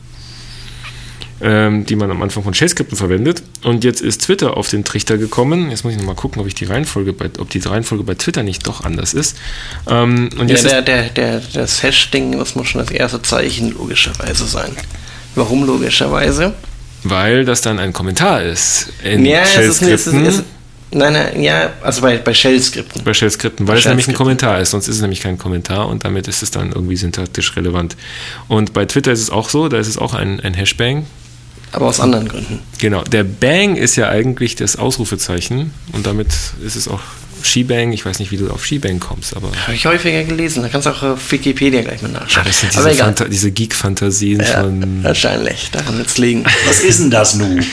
[1.41, 3.41] ähm, die man am Anfang von Shell-Skripten verwendet.
[3.63, 5.69] Und jetzt ist Twitter auf den Trichter gekommen.
[5.69, 8.43] Jetzt muss ich nochmal gucken, ob ich die Reihenfolge bei, ob die Reihenfolge bei Twitter
[8.43, 9.37] nicht doch anders ist.
[9.87, 14.45] Ähm, und ja, der, der, der, das Hash-Ding, das muss schon das erste Zeichen logischerweise
[14.45, 14.75] sein.
[15.35, 16.53] Warum logischerweise?
[17.03, 20.43] Weil das dann ein Kommentar ist in ja, Shell-Skripten.
[20.91, 23.03] Nein, nein, ja, also bei, bei Shell-Skripten.
[23.03, 25.87] Bei Shell-Skripten, weil Shell es nämlich ein Kommentar ist, sonst ist es nämlich kein Kommentar
[25.87, 27.95] und damit ist es dann irgendwie syntaktisch relevant.
[28.47, 31.05] Und bei Twitter ist es auch so, da ist es auch ein, ein Hashbang,
[31.71, 32.59] aber aus anderen Gründen.
[32.79, 36.29] Genau, der Bang ist ja eigentlich das Ausrufezeichen und damit
[36.65, 37.01] ist es auch
[37.45, 37.91] Shebang.
[37.91, 39.51] Ich weiß nicht, wie du auf Shebang kommst, aber.
[39.65, 40.63] Habe ich häufiger gelesen.
[40.63, 42.45] Da kannst du auch auf Wikipedia gleich mal nachschauen.
[42.45, 45.03] Ja, das sind diese, Fanta diese Geek-Fantasien ja, von.
[45.03, 46.45] Wahrscheinlich, daran wird es liegen.
[46.67, 47.63] Was ist denn das nun?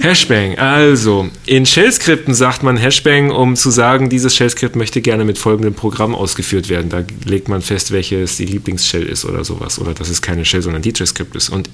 [0.00, 0.58] Hashbang.
[0.58, 5.74] Also, in Shell-Skripten sagt man Hashbang, um zu sagen, dieses Shell-Skript möchte gerne mit folgendem
[5.74, 6.88] Programm ausgeführt werden.
[6.88, 9.78] Da legt man fest, welches die Lieblings-Shell ist oder sowas.
[9.78, 11.50] Oder dass es keine Shell, sondern DJ-Skript ist.
[11.50, 11.68] Und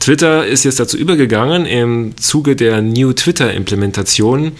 [0.00, 4.52] Twitter ist jetzt dazu übergegangen, im Zuge der New Twitter-Implementation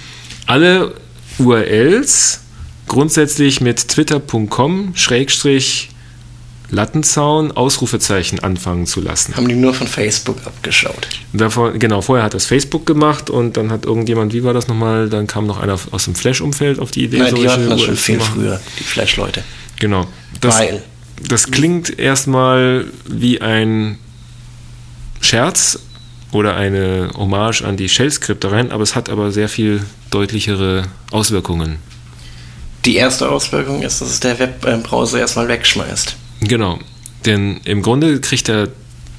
[0.47, 0.95] alle
[1.39, 2.41] URLs
[2.87, 5.91] grundsätzlich mit twitter.com Schrägstrich
[6.71, 9.37] Lattenzaun, Ausrufezeichen anfangen zu lassen.
[9.37, 11.09] Haben die nur von Facebook abgeschaut?
[11.33, 15.09] Davor, genau, vorher hat das Facebook gemacht und dann hat irgendjemand, wie war das nochmal,
[15.09, 17.19] dann kam noch einer aus dem Flash-Umfeld auf die Idee.
[17.19, 19.45] Nein, die hatten das schon viel früher, die Flash-Leute.
[19.79, 20.07] Genau.
[20.41, 20.83] Das, Weil.
[21.29, 23.99] Das klingt erstmal wie ein
[25.21, 25.79] Scherz
[26.33, 31.79] oder eine Hommage an die Shell-Skriptereien, aber es hat aber sehr viel deutlichere Auswirkungen.
[32.85, 36.17] Die erste Auswirkung ist, dass es der Webbrowser erstmal wegschmeißt.
[36.43, 36.79] Genau,
[37.25, 38.69] denn im Grunde kriegt der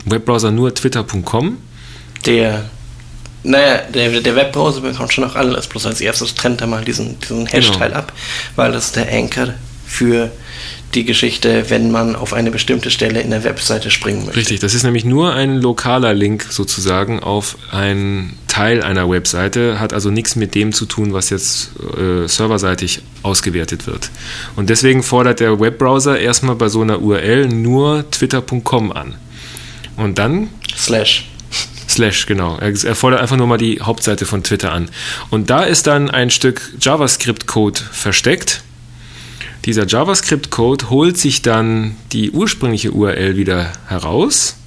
[0.06, 1.58] Webbrowser nur twitter.com.
[2.26, 2.70] Der,
[3.44, 7.20] naja, der, der Webbrowser bekommt schon noch alles, bloß als erstes trennt er mal diesen,
[7.20, 8.00] diesen Hash-Teil genau.
[8.00, 8.14] ab,
[8.56, 9.56] weil das ist der Anchor
[9.86, 10.32] für
[10.94, 14.40] die Geschichte, wenn man auf eine bestimmte Stelle in der Webseite springen möchte.
[14.40, 19.92] Richtig, das ist nämlich nur ein lokaler Link sozusagen auf einen Teil einer Webseite, hat
[19.92, 24.10] also nichts mit dem zu tun, was jetzt äh, serverseitig ausgewertet wird.
[24.56, 29.16] Und deswegen fordert der Webbrowser erstmal bei so einer URL nur twitter.com an.
[29.98, 30.48] Und dann.
[30.74, 31.28] Slash.
[31.90, 32.58] Slash, genau.
[32.58, 34.88] Er, fordert einfach nur mal die Hauptseite von Twitter an.
[35.32, 38.64] Und da ist dann ein Stück JavaScript-Code versteckt
[39.66, 44.58] dieser JavaScript-Code holt sich dann die ursprüngliche URL wieder heraus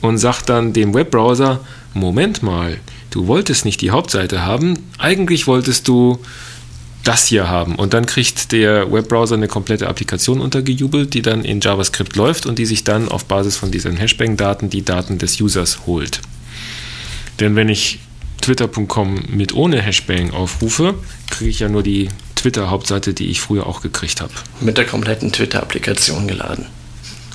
[0.00, 1.60] und sagt dann dem Webbrowser,
[1.92, 2.78] Moment mal,
[3.10, 6.18] du wolltest nicht die Hauptseite haben, eigentlich wolltest du
[7.04, 7.76] das hier haben.
[7.76, 12.58] Und dann kriegt der Webbrowser eine komplette Applikation untergejubelt, die dann in JavaScript läuft und
[12.58, 16.20] die sich dann auf Basis von diesen Hashbang-Daten die Daten des Users holt.
[17.40, 18.00] Denn wenn ich
[18.40, 20.94] twitter.com mit ohne Hashbang aufrufe,
[21.30, 24.32] kriege ich ja nur die Twitter-Hauptseite, die ich früher auch gekriegt habe.
[24.60, 26.66] Mit der kompletten Twitter-Applikation geladen.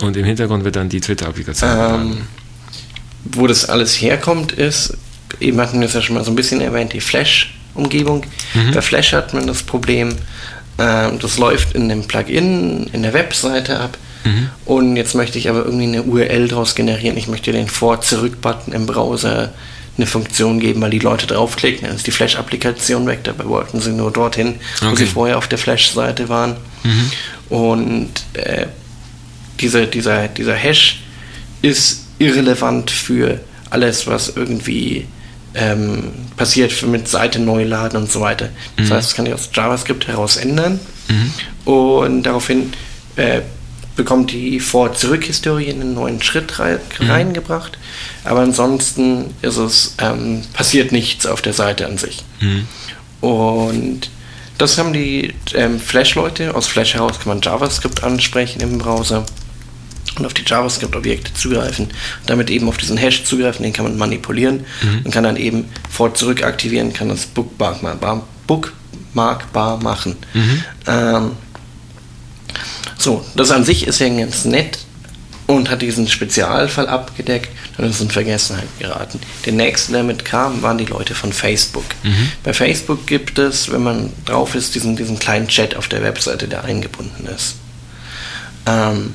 [0.02, 2.28] Und im Hintergrund wird dann die Twitter-Applikation ähm, geladen.
[3.26, 4.98] Wo das alles herkommt, ist,
[5.40, 8.26] eben hatten wir es ja schon mal so ein bisschen erwähnt, die Flash-Umgebung.
[8.54, 8.72] Mhm.
[8.74, 10.10] Bei Flash hat man das Problem,
[10.78, 13.98] äh, das läuft in dem Plugin, in der Webseite ab.
[14.24, 14.50] Mhm.
[14.66, 17.18] Und jetzt möchte ich aber irgendwie eine URL daraus generieren.
[17.18, 19.54] Ich möchte den Vor-Zurück-Button im Browser
[19.98, 23.20] eine Funktion geben, weil die Leute draufklicken, dann ist die Flash-Applikation weg.
[23.24, 26.56] Dabei wollten sie nur dorthin, wo sie vorher auf der Flash-Seite waren.
[26.84, 27.12] Mhm.
[27.50, 28.68] Und äh,
[29.60, 31.02] diese, dieser, dieser Hash
[31.62, 33.40] ist irrelevant für
[33.70, 35.06] alles, was irgendwie
[35.60, 38.50] ähm, passiert mit Seite neu laden und so weiter.
[38.78, 38.94] Das mhm.
[38.94, 40.80] heißt, das kann ich aus JavaScript heraus ändern.
[41.08, 41.72] Mhm.
[41.72, 42.74] Und daraufhin
[43.18, 43.42] äh,
[43.96, 47.12] bekommt die Vor-Zurück-Historie einen neuen Schritt rei mhm.
[47.12, 47.78] reingebracht.
[48.24, 52.24] Aber ansonsten ist es, ähm, passiert nichts auf der Seite an sich.
[52.40, 52.68] Mhm.
[53.20, 54.10] Und
[54.58, 56.56] das haben die ähm, Flash-Leute.
[56.56, 59.26] Aus Flash heraus kann man JavaScript ansprechen im Browser
[60.20, 61.86] und auf die JavaScript-Objekte zugreifen.
[61.86, 65.02] Und damit eben auf diesen Hash zugreifen, den kann man manipulieren mhm.
[65.06, 70.18] und kann dann eben vor zurück aktivieren, kann das bookmarkbar, bookmarkbar machen.
[70.34, 70.64] Mhm.
[70.88, 71.32] Ähm,
[72.98, 74.80] so, das an sich ist ja ganz nett
[75.48, 79.20] und hat diesen Spezialfall abgedeckt, dann ist es in Vergessenheit geraten.
[79.46, 81.86] Der nächste, der damit kam, waren die Leute von Facebook.
[82.04, 82.32] Mhm.
[82.44, 86.48] Bei Facebook gibt es, wenn man drauf ist, diesen, diesen kleinen Chat auf der Webseite,
[86.48, 87.56] der eingebunden ist.
[88.68, 89.14] Ähm,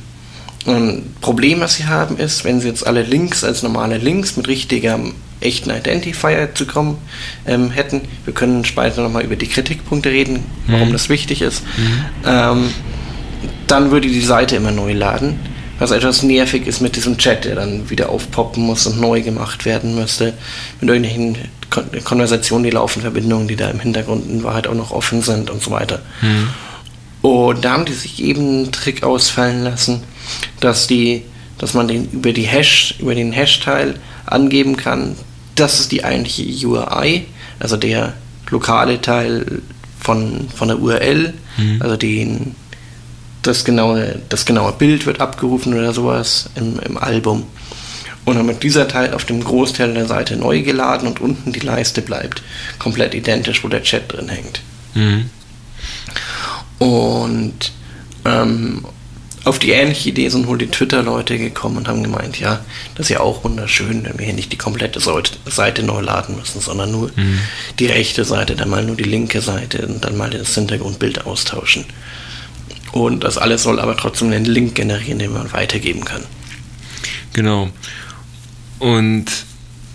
[0.66, 4.48] ein Problem, was sie haben, ist, wenn sie jetzt alle Links als normale Links mit
[4.48, 6.98] richtigem echten Identifier zu kommen
[7.46, 8.02] ähm, hätten.
[8.24, 10.92] Wir können später nochmal über die Kritikpunkte reden, warum mhm.
[10.92, 11.62] das wichtig ist.
[11.76, 12.04] Mhm.
[12.26, 12.70] Ähm,
[13.66, 15.38] dann würde die Seite immer neu laden,
[15.78, 19.64] was etwas nervig ist mit diesem Chat, der dann wieder aufpoppen muss und neu gemacht
[19.64, 20.34] werden müsste.
[20.80, 21.36] Mit irgendwelchen
[21.70, 25.50] Kon Konversationen, die laufen, Verbindungen, die da im Hintergrund in Wahrheit auch noch offen sind
[25.50, 26.00] und so weiter.
[26.22, 26.48] Mhm.
[27.22, 30.02] Und da haben die sich eben einen Trick ausfallen lassen,
[30.60, 31.22] dass die,
[31.58, 33.94] dass man den über die Hash, über den Hash-Teil
[34.26, 35.16] angeben kann,
[35.54, 37.26] das ist die eigentliche URI,
[37.60, 38.14] also der
[38.50, 39.62] lokale Teil
[40.00, 41.82] von, von der URL, mhm.
[41.82, 42.54] also den,
[43.42, 47.44] das genaue, das genaue Bild wird abgerufen oder sowas im, im Album.
[48.24, 51.60] Und dann wird dieser Teil auf dem Großteil der Seite neu geladen und unten die
[51.60, 52.42] Leiste bleibt
[52.78, 54.62] komplett identisch, wo der Chat drin hängt.
[54.94, 55.30] Mhm.
[56.78, 57.72] Und
[58.24, 58.84] ähm,
[59.44, 63.10] auf die ähnliche Idee sind wohl die Twitter-Leute gekommen und haben gemeint, ja, das ist
[63.10, 67.10] ja auch wunderschön, wenn wir hier nicht die komplette Seite neu laden müssen, sondern nur
[67.14, 67.38] mhm.
[67.78, 71.84] die rechte Seite, dann mal nur die linke Seite und dann mal das Hintergrundbild austauschen.
[72.92, 76.22] Und das alles soll aber trotzdem einen Link generieren, den man weitergeben kann.
[77.32, 77.68] Genau.
[78.78, 79.26] Und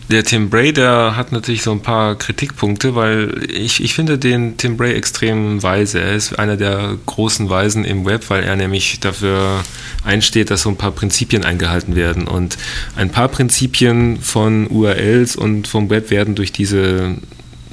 [0.09, 4.57] der Tim Bray, der hat natürlich so ein paar Kritikpunkte, weil ich, ich finde den
[4.57, 6.01] Tim Bray extrem weise.
[6.01, 9.63] Er ist einer der großen Weisen im Web, weil er nämlich dafür
[10.03, 12.27] einsteht, dass so ein paar Prinzipien eingehalten werden.
[12.27, 12.57] Und
[12.95, 17.15] ein paar Prinzipien von URLs und vom Web werden durch diese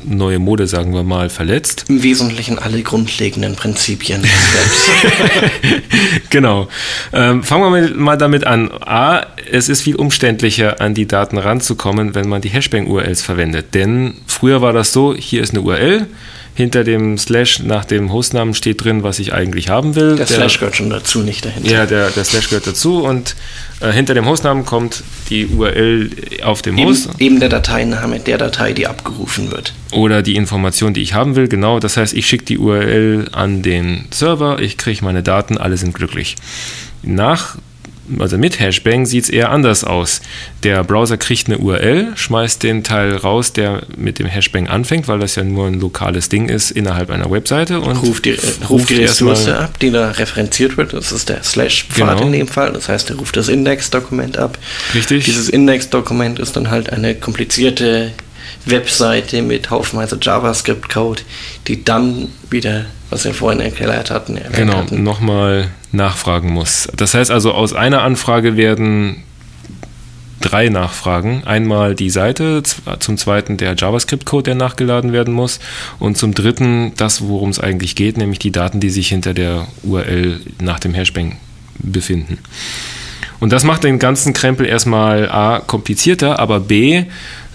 [0.04, 1.84] neue Mode, sagen wir mal, verletzt.
[1.88, 5.82] Im Wesentlichen alle grundlegenden Prinzipien des Webs.
[6.30, 6.68] genau.
[7.12, 8.70] Ähm, fangen wir mal damit an.
[8.80, 13.74] A, es ist viel umständlicher, an die Daten ranzukommen, wenn man die Hashbang-URLs verwendet.
[13.74, 16.06] Denn früher war das so, hier ist eine URL,
[16.56, 20.16] hinter dem Slash nach dem Hostnamen steht drin, was ich eigentlich haben will.
[20.16, 21.70] Der, der Slash gehört schon dazu, nicht dahinter.
[21.70, 23.36] Ja, der, der Slash gehört dazu und
[23.80, 26.10] äh, hinter dem Hostnamen kommt die URL
[26.42, 27.10] auf dem eben, Host.
[27.18, 29.74] Eben der Dateiname der Datei, die abgerufen wird.
[29.92, 31.78] Oder die Information, die ich haben will, genau.
[31.78, 35.92] Das heißt, ich schicke die URL an den Server, ich kriege meine Daten, alle sind
[35.94, 36.36] glücklich.
[37.02, 37.56] Nach
[38.18, 40.20] also mit Hashbang sieht es eher anders aus.
[40.62, 45.18] Der Browser kriegt eine URL, schmeißt den Teil raus, der mit dem Hashbang anfängt, weil
[45.18, 48.36] das ja nur ein lokales Ding ist innerhalb einer Webseite und ruft die,
[48.68, 50.92] ruft die Ressource ab, die da referenziert wird.
[50.92, 52.26] Das ist der Slash-Pfad genau.
[52.26, 52.72] in dem Fall.
[52.72, 54.58] Das heißt, er ruft das Index-Dokument ab.
[54.94, 55.24] Richtig.
[55.24, 58.12] Dieses Index-Dokument ist dann halt eine komplizierte
[58.64, 61.22] Webseite mit haufenweise JavaScript-Code,
[61.66, 65.02] die dann wieder, was wir vorhin erklärt hatten, genau, hatten.
[65.02, 66.88] nochmal nachfragen muss.
[66.96, 69.22] Das heißt also, aus einer Anfrage werden
[70.40, 71.42] drei Nachfragen.
[71.44, 72.62] Einmal die Seite,
[73.00, 75.58] zum zweiten der JavaScript-Code, der nachgeladen werden muss
[75.98, 79.66] und zum dritten das, worum es eigentlich geht, nämlich die Daten, die sich hinter der
[79.82, 81.36] URL nach dem Hashbang
[81.78, 82.38] befinden.
[83.40, 87.04] Und das macht den ganzen Krempel erstmal A komplizierter, aber B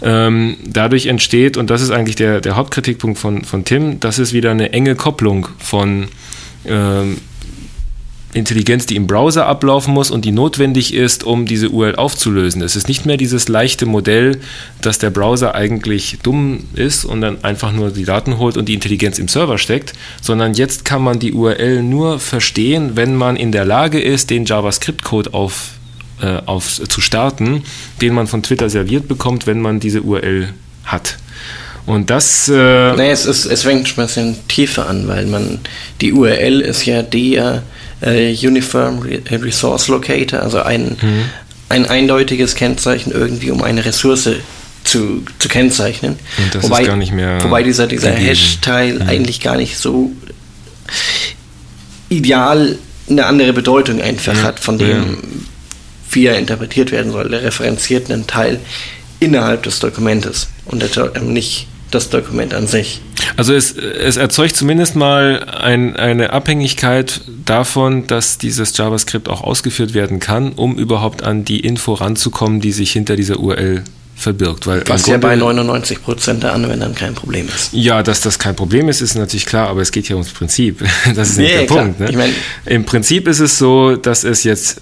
[0.01, 4.33] ähm, dadurch entsteht, und das ist eigentlich der, der Hauptkritikpunkt von, von Tim, das ist
[4.33, 6.07] wieder eine enge Kopplung von
[6.65, 7.17] ähm,
[8.33, 12.61] Intelligenz, die im Browser ablaufen muss und die notwendig ist, um diese URL aufzulösen.
[12.61, 14.39] Es ist nicht mehr dieses leichte Modell,
[14.81, 18.73] dass der Browser eigentlich dumm ist und dann einfach nur die Daten holt und die
[18.73, 23.51] Intelligenz im Server steckt, sondern jetzt kann man die URL nur verstehen, wenn man in
[23.51, 25.71] der Lage ist, den JavaScript-Code auf,
[26.21, 27.63] äh, auf, zu starten,
[28.01, 30.49] den man von Twitter serviert bekommt, wenn man diese URL
[30.85, 31.17] hat.
[31.85, 32.47] Und das.
[32.47, 35.59] Äh naja, es, ist, es fängt schon ein bisschen tiefer an, weil man
[35.99, 37.63] die URL ist ja der
[38.01, 41.23] äh, Uniform Resource Locator, also ein, mhm.
[41.69, 44.29] ein eindeutiges Kennzeichen irgendwie, um eine Ressource
[44.83, 46.17] zu, zu kennzeichnen.
[46.37, 47.43] Und das wobei, ist gar nicht mehr.
[47.43, 48.11] Wobei dieser, dieser.
[48.11, 49.09] Hash-Teil Mhm.
[49.09, 50.11] eigentlich gar nicht so
[52.09, 52.77] ideal
[53.09, 55.17] eine andere Bedeutung einfach Ja, hat, von dem, ja.
[56.11, 57.33] Wie er interpretiert werden soll.
[57.33, 58.59] Er referenziert einen Teil
[59.19, 63.01] innerhalb des Dokumentes und der, nicht das Dokument an sich.
[63.37, 69.93] Also es, es erzeugt zumindest mal ein, eine Abhängigkeit davon, dass dieses JavaScript auch ausgeführt
[69.93, 73.83] werden kann, um überhaupt an die Info ranzukommen, die sich hinter dieser URL
[74.15, 74.67] verbirgt.
[74.67, 77.73] Weil Was ja bei Grunde- 99% der Anwendern kein Problem ist.
[77.73, 80.83] Ja, dass das kein Problem ist, ist natürlich klar, aber es geht ja ums Prinzip.
[81.15, 81.83] Das ist nicht Ja, der klar.
[81.85, 81.99] Punkt.
[81.99, 82.09] Ne?
[82.09, 82.33] Ich mein-
[82.65, 84.81] Im Prinzip ist es so, dass es jetzt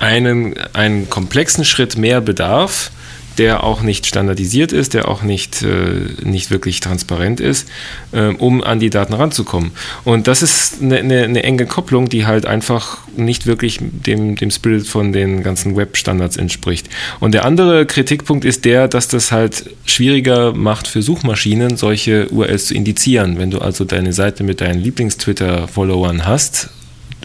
[0.00, 2.90] einen, einen komplexen Schritt mehr bedarf,
[3.38, 7.68] der auch nicht standardisiert ist, der auch nicht, äh, nicht wirklich transparent ist,
[8.12, 9.70] ähm, um an die Daten ranzukommen.
[10.04, 14.50] Und das ist eine, eine, eine enge Kopplung, die halt einfach nicht wirklich dem, dem
[14.50, 16.88] Spirit von den ganzen Web-Standards entspricht.
[17.20, 22.66] Und der andere Kritikpunkt ist der, dass das halt schwieriger macht für Suchmaschinen, solche URLs
[22.66, 23.38] zu indizieren.
[23.38, 26.70] Wenn du also deine Seite mit deinen Lieblings-Twitter-Followern hast,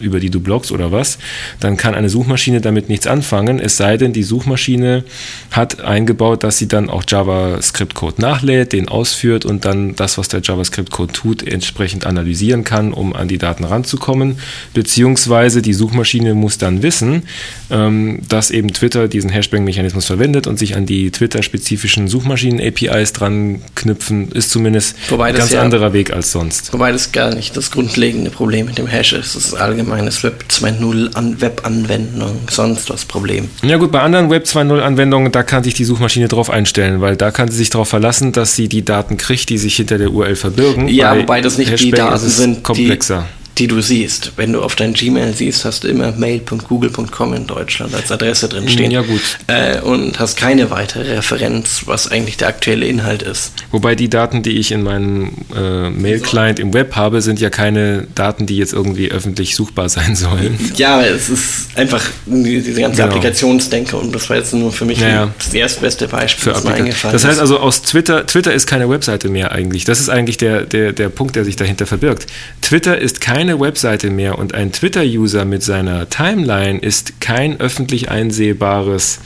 [0.00, 1.18] über die du bloggst oder was,
[1.60, 5.04] dann kann eine Suchmaschine damit nichts anfangen, es sei denn, die Suchmaschine
[5.50, 10.40] hat eingebaut, dass sie dann auch JavaScript-Code nachlädt, den ausführt und dann das, was der
[10.42, 14.38] JavaScript-Code tut, entsprechend analysieren kann, um an die Daten ranzukommen.
[14.72, 17.22] Beziehungsweise die Suchmaschine muss dann wissen,
[17.70, 24.32] ähm, dass eben Twitter diesen Hashbang-Mechanismus verwendet und sich an die Twitter-spezifischen Suchmaschinen-APIs dran knüpfen,
[24.32, 26.72] ist zumindest Wobei ein ganz ja- anderer Weg als sonst.
[26.72, 29.36] Wobei das gar nicht das grundlegende Problem mit dem Hash ist.
[29.36, 29.54] Das ist
[29.84, 33.48] allgemeines Web 2.0 an Web-Anwendung, sonst was Problem.
[33.62, 37.16] Ja gut, bei anderen Web 2.0 Anwendungen, da kann sich die Suchmaschine drauf einstellen, weil
[37.16, 40.10] da kann sie sich darauf verlassen, dass sie die Daten kriegt, die sich hinter der
[40.12, 40.88] URL verbirgen.
[40.88, 43.26] Ja, Bei wobei das nicht die Hashbang Daten ist es sind, die, komplexer.
[43.38, 44.32] die du siehst.
[44.36, 48.68] Wenn du auf dein Gmail siehst, hast du immer mail.google.com in Deutschland als Adresse drin
[48.68, 48.90] stehen.
[48.90, 49.20] Ja, gut.
[49.46, 53.52] Äh, und hast keine weitere Referenz, was eigentlich der aktuelle Inhalt ist.
[53.70, 58.06] Wobei die Daten, die ich in meinem äh, Mail-Client im Web habe, sind ja keine
[58.14, 60.58] Daten, die jetzt irgendwie öffentlich suchbar sein sollen.
[60.76, 63.08] Ja, es ist einfach diese ganze Genau.
[63.14, 65.30] Applikationsdenke und das war jetzt nur für mich Ja, ja.
[65.38, 67.40] das erstbeste Beispiel, Für das mir eingefallen das heißt ist.
[67.40, 69.84] also aus Twitter, Twitter ist keine Webseite mehr eigentlich.
[69.84, 72.26] Das ist eigentlich der, der, der Punkt, der sich dahinter verbirgt.
[72.60, 79.18] Twitter ist keine Webseite mehr und ein Twitter-User mit seiner Timeline ist kein öffentlich einsehbares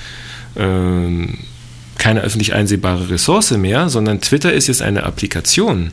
[0.57, 1.39] ähm,
[1.99, 5.93] keine öffentlich einsehbare Ressource mehr, sondern Twitter ist jetzt eine Applikation.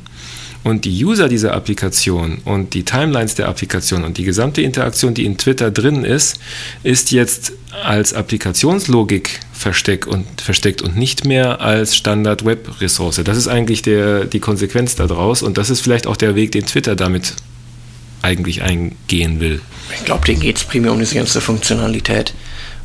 [0.64, 5.26] Und die User dieser Applikation und die Timelines der Applikation und die gesamte Interaktion, die
[5.26, 6.40] in Twitter drin ist,
[6.82, 13.22] ist jetzt als Applikationslogik versteckt und, versteckt und nicht mehr als Standard-Web-Ressource.
[13.24, 16.66] Das ist eigentlich der, die Konsequenz daraus und das ist vielleicht auch der Weg, den
[16.66, 17.36] Twitter damit
[18.26, 19.62] eigentlich eingehen will.
[19.98, 22.34] Ich glaube, denen geht es primär um diese ganze Funktionalität.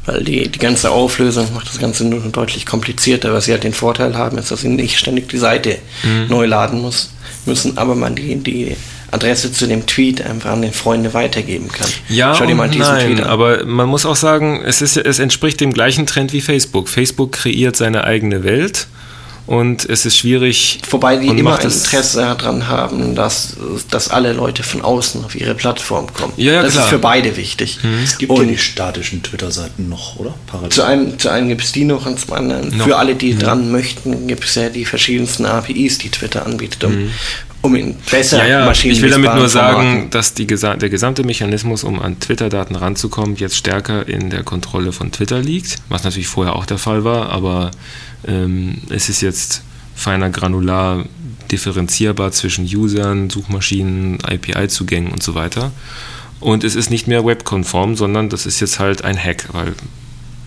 [0.06, 3.34] Weil die, die ganze Auflösung macht das Ganze nur deutlich komplizierter.
[3.34, 6.26] Was sie halt den Vorteil haben, ist, dass sie nicht ständig die Seite Mhm.
[6.28, 7.10] neu laden muss,
[7.44, 8.76] müssen, aber man die, die
[9.10, 11.88] Adresse zu dem Tweet einfach an den Freunde weitergeben kann.
[12.08, 13.26] Ja, Schau dir mal diesen nein, Tweet an.
[13.28, 16.88] aber man muss auch sagen, es, ist, es entspricht dem gleichen Trend wie Facebook.
[16.88, 18.86] Facebook kreiert seine eigene Welt
[19.50, 20.78] und es ist schwierig.
[20.90, 23.56] Wobei die immer Interesse daran haben, dass,
[23.90, 26.32] dass alle Leute von außen auf ihre Plattform kommen.
[26.36, 26.84] Ja, ja, das klar.
[26.84, 26.86] Mhm.
[26.86, 27.80] ist für beide wichtig.
[28.04, 30.34] Es gibt ja Und die statischen Twitter-Seiten noch, oder?
[30.46, 30.70] Parallel.
[30.70, 32.86] zu einem, zu einem gibt es die noch und zum anderen, Noch.
[32.86, 37.10] für alle, die dran möchten, gibt es ja die verschiedensten APIs, die Twitter anbietet, um,
[37.62, 38.38] um ihn besser.
[38.46, 42.18] Ja, ja, ich will damit nur sagen, Formaten- dass die, der gesamte Mechanismus, um an
[42.18, 46.78] Twitter-Daten ranzukommen, jetzt stärker in der Kontrolle von Twitter liegt, was natürlich vorher auch der
[46.78, 47.70] Fall war, aber
[48.26, 49.62] ähm, es ist jetzt
[49.94, 51.04] feiner granular
[51.50, 55.72] differenzierbar zwischen Usern, Suchmaschinen, API-Zugängen und so weiter.
[56.38, 59.74] Und es ist nicht mehr webkonform, sondern das ist jetzt halt ein Hack, weil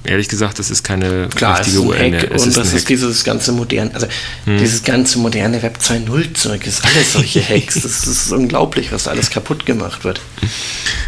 [0.04, 2.14] ehrlich gesagt, das ist keine Klar, es ist richtige ein.
[2.16, 2.88] Hack Es und ist das ein ist Hack.
[2.88, 4.08] dieses ganze moderne, also
[4.46, 4.58] Hm.
[4.58, 7.76] dieses ganze moderne Web 2.0 Zeug ist alles solche Hacks.
[7.82, 10.22] das, ist unglaublich, was da alles kaputt gemacht wird.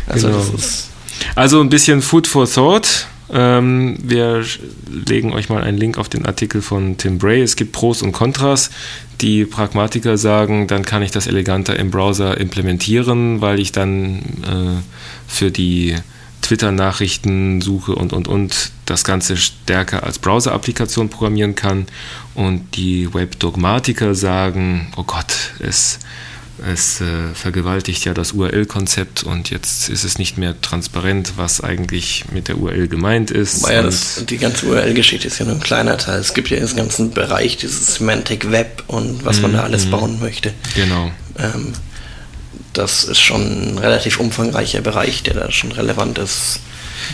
[0.07, 0.45] Also Genau.
[1.35, 3.07] Also ein bisschen Food for Thought.
[3.31, 4.45] Ähm, wir
[5.07, 7.41] legen euch mal einen Link auf den Artikel von Tim Bray.
[7.41, 8.69] Es gibt Pros und Kontras.
[9.21, 14.81] Die Pragmatiker sagen, dann kann ich das eleganter im Browser implementieren, weil ich dann äh,
[15.27, 15.95] für die
[16.41, 21.87] Twitter-Nachrichten suche und, und, und das Ganze stärker als Browser-Applikation programmieren kann.
[22.35, 25.99] Und die Web-Dogmatiker sagen, oh Gott, es
[26.71, 32.25] es äh, vergewaltigt ja das URL-Konzept und jetzt ist es nicht mehr transparent, was eigentlich
[32.31, 33.63] mit der URL gemeint ist.
[33.63, 36.19] Wobei ja das, die ganze URL-Geschichte ist ja nur ein kleiner Teil.
[36.19, 40.19] Es gibt ja diesen ganzen Bereich, dieses Semantic Web und was man da alles bauen
[40.19, 40.53] möchte.
[40.75, 41.11] genau.
[41.37, 41.73] Ähm,
[42.77, 46.59] das ist schon ein relativ umfangreicher Bereich, der da schon relevant ist.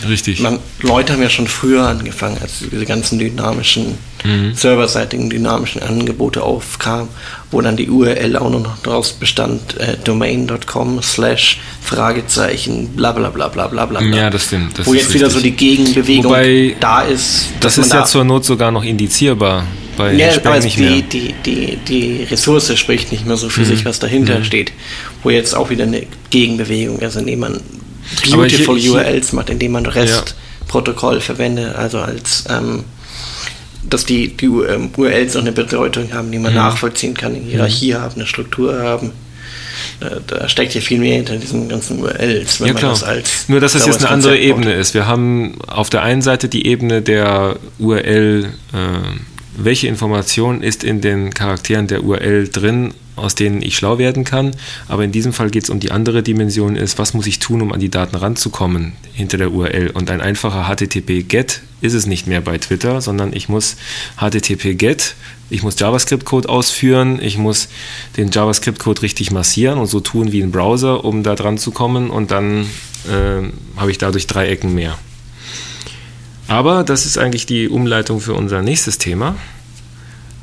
[0.08, 0.40] Richtig.
[0.40, 4.54] Man, Leute haben ja schon früher angefangen, als diese ganzen dynamischen, mhm.
[4.54, 7.08] serverseitigen dynamischen Angebote aufkamen,
[7.50, 13.48] wo dann die URL auch noch daraus bestand, äh, domain.com slash Fragezeichen, bla bla bla
[13.48, 14.00] bla bla bla.
[14.00, 14.78] Ja, das stimmt.
[14.78, 17.48] Das wo jetzt wieder so die Gegenbewegung Wobei, da ist.
[17.60, 19.66] Das ist ja zur Not sogar noch indizierbar.
[19.96, 21.02] Bei ja, aber nicht die, mehr.
[21.02, 23.66] Die, die, die Ressource spricht nicht mehr so für mhm.
[23.66, 24.44] sich, was dahinter mhm.
[24.44, 24.72] steht.
[25.22, 27.60] Wo jetzt auch wieder eine Gegenbewegung ist, indem man
[28.30, 31.20] Beautiful hier, URLs macht, indem man REST-Protokoll ja.
[31.20, 32.84] verwendet, also als ähm,
[33.88, 36.58] dass die, die ähm, URLs auch eine Bedeutung haben, die man mhm.
[36.58, 37.98] nachvollziehen kann, eine Hierarchie mhm.
[37.98, 39.12] haben, eine Struktur haben.
[40.00, 43.48] Da, da, steckt ja viel mehr hinter diesen ganzen URLs, wenn ja, man das als
[43.48, 44.94] Nur dass es jetzt eine andere Ebene ist.
[44.94, 48.76] Wir haben auf der einen Seite die Ebene der URL äh,
[49.56, 54.56] welche Information ist in den Charakteren der URL drin, aus denen ich schlau werden kann.
[54.88, 57.60] Aber in diesem Fall geht es um die andere Dimension, ist, was muss ich tun,
[57.60, 59.90] um an die Daten ranzukommen hinter der URL.
[59.90, 63.76] Und ein einfacher HTTP-GET ist es nicht mehr bei Twitter, sondern ich muss
[64.16, 65.14] HTTP-GET,
[65.50, 67.68] ich muss JavaScript-Code ausführen, ich muss
[68.16, 72.08] den JavaScript-Code richtig massieren und so tun wie ein Browser, um da dran zu kommen.
[72.08, 72.62] Und dann
[73.06, 73.42] äh,
[73.76, 74.96] habe ich dadurch drei Ecken mehr.
[76.48, 79.36] Aber das ist eigentlich die Umleitung für unser nächstes Thema.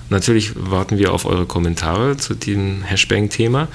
[0.09, 3.67] Natürlich warten wir auf eure Kommentare zu dem Hashbang-Thema.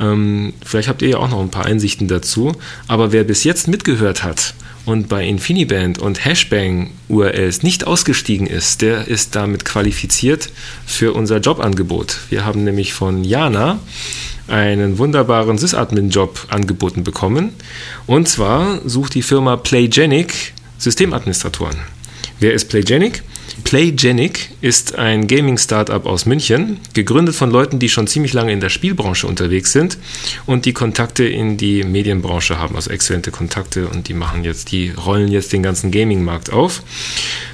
[0.00, 2.52] Ähm, vielleicht habt ihr ja auch noch ein paar Einsichten dazu.
[2.88, 4.54] Aber wer bis jetzt mitgehört hat
[4.86, 10.50] und bei Infiniband und Hashbang-URLs nicht ausgestiegen ist, der ist damit qualifiziert
[10.86, 12.20] für unser Jobangebot.
[12.30, 13.78] Wir haben nämlich von Jana
[14.48, 17.50] einen wunderbaren Sysadmin-Job angeboten bekommen.
[18.06, 21.76] Und zwar sucht die Firma Playgenic Systemadministratoren.
[22.40, 23.22] Wer ist Playgenic?
[23.62, 28.68] Playgenic ist ein Gaming-Startup aus München, gegründet von Leuten, die schon ziemlich lange in der
[28.68, 29.96] Spielbranche unterwegs sind
[30.44, 34.90] und die Kontakte in die Medienbranche haben, also exzellente Kontakte und die machen jetzt, die
[34.90, 36.82] rollen jetzt den ganzen Gaming-Markt auf.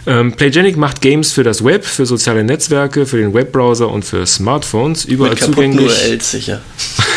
[0.06, 4.24] Ähm, Playgenic macht Games für das Web, für soziale Netzwerke, für den Webbrowser und für
[4.24, 5.86] Smartphones, überall Mit zugänglich.
[5.86, 6.62] URLs sicher.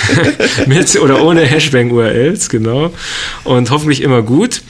[0.68, 2.92] Mit oder ohne Hashbang-URLs, genau.
[3.46, 4.62] Und hoffentlich immer gut.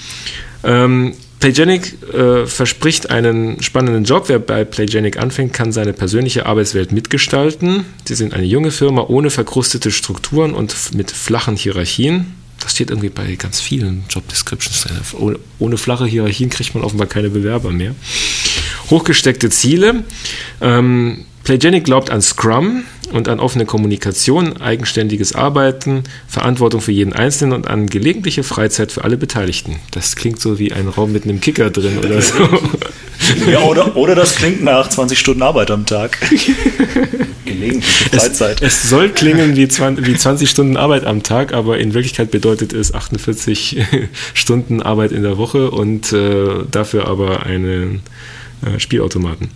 [0.63, 4.25] Ähm, Playgenic äh, verspricht einen spannenden Job.
[4.27, 7.83] Wer bei Playgenic anfängt, kann seine persönliche Arbeitswelt mitgestalten.
[8.05, 12.27] Sie sind eine junge Firma ohne verkrustete Strukturen und mit flachen Hierarchien.
[12.59, 14.85] Das steht irgendwie bei ganz vielen Job Descriptions.
[15.17, 17.95] Ohne, ohne flache Hierarchien kriegt man offenbar keine Bewerber mehr.
[18.91, 20.03] Hochgesteckte Ziele.
[20.61, 27.53] Ähm, Playgenic glaubt an Scrum und an offene Kommunikation, eigenständiges Arbeiten, Verantwortung für jeden Einzelnen
[27.53, 29.78] und an gelegentliche Freizeit für alle Beteiligten.
[29.91, 32.34] Das klingt so wie ein Raum mit einem Kicker drin oder so.
[33.49, 36.18] Ja, oder, oder das klingt nach 20 Stunden Arbeit am Tag.
[37.45, 38.62] Gelegentliche Freizeit.
[38.62, 42.32] Es, es soll klingen wie 20, wie 20 Stunden Arbeit am Tag, aber in Wirklichkeit
[42.32, 43.78] bedeutet es 48
[44.34, 47.99] Stunden Arbeit in der Woche und äh, dafür aber eine
[48.66, 49.49] äh, Spielautomaten.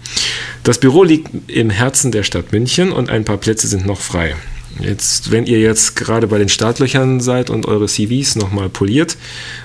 [0.64, 4.36] Das Büro liegt im Herzen der Stadt München und ein paar Plätze sind noch frei.
[4.80, 9.16] Jetzt, wenn ihr jetzt gerade bei den Startlöchern seid und eure CVs nochmal poliert,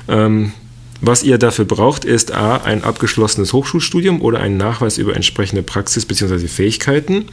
[0.09, 0.53] ähm,
[1.03, 6.05] was ihr dafür braucht, ist A, ein abgeschlossenes Hochschulstudium oder einen Nachweis über entsprechende Praxis
[6.05, 6.47] bzw.
[6.47, 7.27] Fähigkeiten,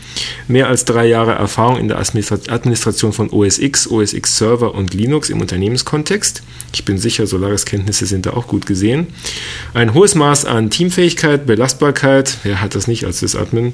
[0.48, 4.94] mehr als drei Jahre Erfahrung in der Administration von OS X, OS X Server und
[4.94, 6.44] Linux im Unternehmenskontext.
[6.74, 9.08] Ich bin sicher, Solaris-Kenntnisse sind da auch gut gesehen.
[9.74, 13.74] Ein hohes Maß an Teamfähigkeit, Belastbarkeit, wer hat das nicht als Sysadmin,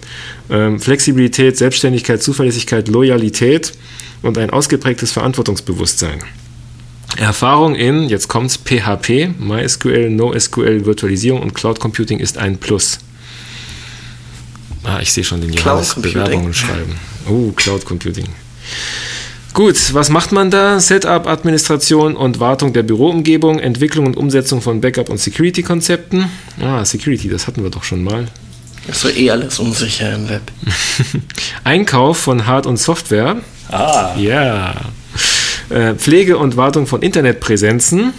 [0.50, 3.74] ähm, Flexibilität, Selbstständigkeit, Zuverlässigkeit, Loyalität
[4.24, 6.20] und ein ausgeprägtes Verantwortungsbewusstsein.
[7.18, 13.00] Erfahrung in, jetzt kommt's, PHP, MySQL, NoSQL, Virtualisierung und Cloud Computing ist ein Plus.
[14.84, 17.00] Ah, ich sehe schon den Johannes Bewerbungen schreiben.
[17.30, 18.28] Oh, Cloud Computing.
[19.54, 20.80] Gut, was macht man da?
[20.80, 26.26] Setup, Administration und Wartung der Büroumgebung, Entwicklung und Umsetzung von Backup- und Security-Konzepten.
[26.60, 28.28] Ah, Security, das hatten wir doch schon mal.
[28.88, 30.42] Das war eh alles unsicher im Web.
[31.64, 33.38] Einkauf von Hard- und Software.
[33.70, 34.16] Ah.
[34.18, 34.72] Ja.
[34.72, 34.76] Äh,
[35.70, 38.14] Pflege und Wartung von Internetpräsenzen,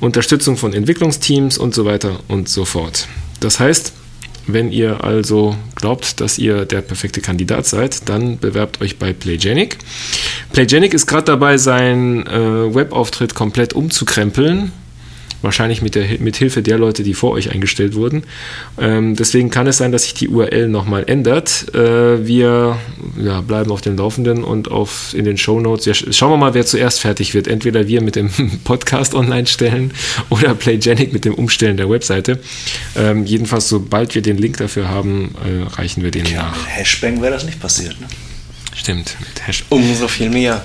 [0.00, 3.08] Unterstützung von Entwicklungsteams und so weiter und so fort.
[3.40, 3.92] Das heißt,
[4.46, 9.78] wenn ihr also glaubt, dass ihr der perfekte Kandidat seid, dann bewerbt euch bei Playgenic.
[10.52, 14.72] Playgenic ist gerade dabei, seinen äh, Webauftritt komplett umzukrempeln
[15.44, 18.24] wahrscheinlich mit, der, mit Hilfe der Leute, die vor euch eingestellt wurden.
[18.78, 21.72] Ähm, deswegen kann es sein, dass sich die URL nochmal ändert.
[21.74, 22.78] Äh, wir
[23.16, 25.86] ja, bleiben auf dem Laufenden und auf, in den Show Notes.
[25.86, 27.46] Ja, schauen wir mal, wer zuerst fertig wird.
[27.46, 28.30] Entweder wir mit dem
[28.64, 29.92] Podcast online stellen
[30.30, 32.40] oder Playgenic mit dem Umstellen der Webseite.
[32.96, 36.56] Ähm, jedenfalls, sobald wir den Link dafür haben, äh, reichen wir den Tja, nach.
[36.56, 38.00] Mit Hashbang wäre das nicht passiert.
[38.00, 38.08] Ne?
[38.74, 39.78] Stimmt, mit Hashbang.
[39.78, 40.64] Umso viel mehr.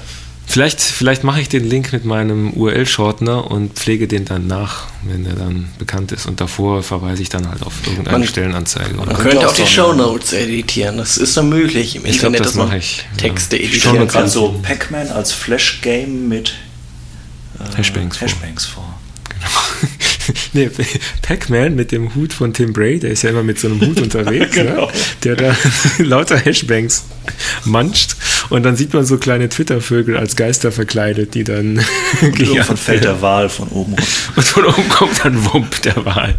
[0.52, 5.24] Vielleicht, vielleicht mache ich den Link mit meinem URL-Shortener und pflege den dann nach, wenn
[5.28, 6.26] er dann bekannt ist.
[6.26, 8.95] Und davor verweise ich dann halt auf irgendeine man, Stellenanzeige.
[8.95, 10.97] Man könnte auch die Show Notes editieren.
[10.97, 13.06] Das ist dann möglich im ich Internet, glaub, das mache ich.
[13.18, 13.66] Texte ja.
[13.66, 14.24] editieren kann.
[14.24, 16.56] Also Pac-Man als Flash-Game mit
[17.60, 18.84] äh, Hashbangs, Hashbangs vor.
[18.84, 19.00] vor.
[19.30, 19.89] Genau.
[20.54, 20.70] nee,
[21.22, 24.00] Pac-Man mit dem Hut von Tim Bray, der ist ja immer mit so einem Hut
[24.02, 24.64] unterwegs, ne?
[24.64, 24.88] genau.
[24.88, 24.91] ne?
[25.24, 25.56] der da
[26.00, 27.06] lauter Hashbangs
[27.66, 28.16] mancht.
[28.50, 31.80] Und dann sieht man so kleine Twittervögel als Geister verkleidet, die dann.
[32.22, 34.04] Und irgendwann fällt der Wal von oben runter.
[34.36, 36.36] Und von oben kommt dann Wump, der Wal.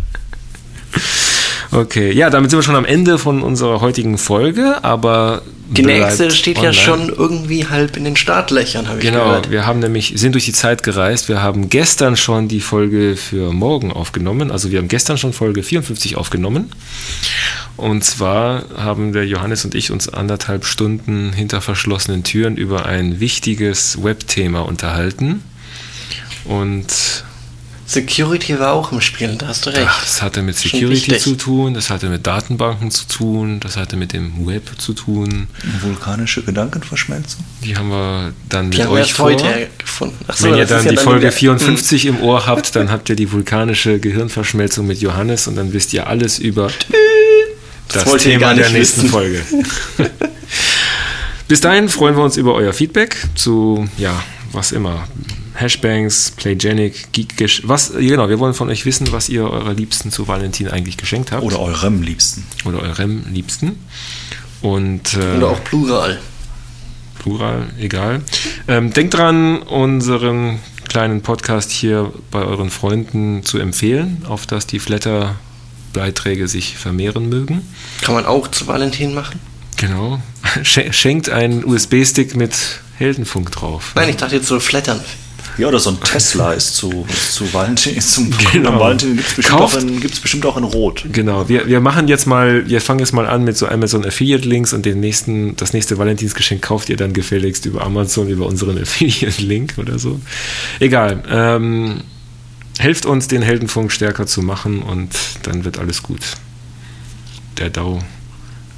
[1.73, 6.33] Okay, ja, damit sind wir schon am Ende von unserer heutigen Folge, aber die nächste
[6.33, 6.75] steht online.
[6.75, 9.43] ja schon irgendwie halb in den Startlöchern, habe ich genau, gehört.
[9.45, 11.29] Genau, wir haben nämlich, sind durch die Zeit gereist.
[11.29, 14.51] Wir haben gestern schon die Folge für morgen aufgenommen.
[14.51, 16.73] Also wir haben gestern schon Folge 54 aufgenommen.
[17.77, 23.21] Und zwar haben der Johannes und ich uns anderthalb Stunden hinter verschlossenen Türen über ein
[23.21, 25.45] wichtiges Webthema unterhalten.
[26.45, 27.25] Und
[27.91, 29.85] Security war auch im Spiel, da hast du recht.
[29.85, 33.97] Ach, das hatte mit Security zu tun, das hatte mit Datenbanken zu tun, das hatte
[33.97, 35.49] mit dem Web zu tun.
[35.81, 37.45] Vulkanische Gedankenverschmelzung?
[37.65, 39.25] Die haben wir dann die mit euch vor.
[39.25, 40.25] heute gefunden.
[40.33, 43.17] So, Wenn ihr dann ja die dann Folge 54 im Ohr habt, dann habt ihr
[43.17, 46.71] die vulkanische Gehirnverschmelzung mit Johannes und dann wisst ihr alles über
[47.89, 49.11] das, das Thema der nächsten wissen.
[49.11, 49.43] Folge.
[51.49, 54.23] Bis dahin freuen wir uns über euer Feedback zu, ja,
[54.53, 55.09] was immer.
[55.61, 57.63] Hashbangs, Playgenic, Geekgish.
[57.65, 61.33] Was, genau, wir wollen von euch wissen, was ihr eurer Liebsten zu Valentin eigentlich geschenkt
[61.33, 61.43] habt.
[61.43, 62.47] Oder eurem Liebsten.
[62.65, 63.79] Oder eurem Liebsten.
[64.63, 66.19] Und, äh, Oder auch Plural.
[67.19, 68.23] Plural, egal.
[68.69, 74.79] Ähm, denkt dran, unseren kleinen Podcast hier bei euren Freunden zu empfehlen, auf dass die
[74.79, 77.61] Flatter-Beiträge sich vermehren mögen.
[78.01, 79.39] Kann man auch zu Valentin machen?
[79.77, 80.23] Genau.
[80.63, 83.93] Schenkt einen USB-Stick mit Heldenfunk drauf.
[83.95, 85.01] Nein, ich dachte jetzt so Flattern.
[85.59, 88.01] Ja, oder so ein Tesla ist zu, zu Valentin.
[88.01, 88.81] Zum genau.
[88.81, 91.05] Valentin gibt es bestimmt, bestimmt, auch in Rot.
[91.13, 94.73] Genau, wir, wir machen jetzt mal, wir fangen jetzt mal an mit so Amazon Affiliate-Links
[94.73, 99.75] und den nächsten, das nächste Valentinsgeschenk kauft ihr dann gefälligst über Amazon, über unseren Affiliate-Link
[99.79, 100.21] oder so.
[100.79, 101.23] Egal.
[101.29, 102.03] Ähm,
[102.79, 105.11] helft uns, den Heldenfunk stärker zu machen und
[105.43, 106.21] dann wird alles gut.
[107.59, 108.03] Der Dau,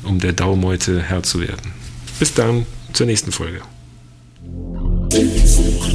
[0.03, 1.73] um der Daumeute Herr zu werden.
[2.19, 3.61] Bis dann zur nächsten Folge.
[5.13, 5.92] Heldenfunk.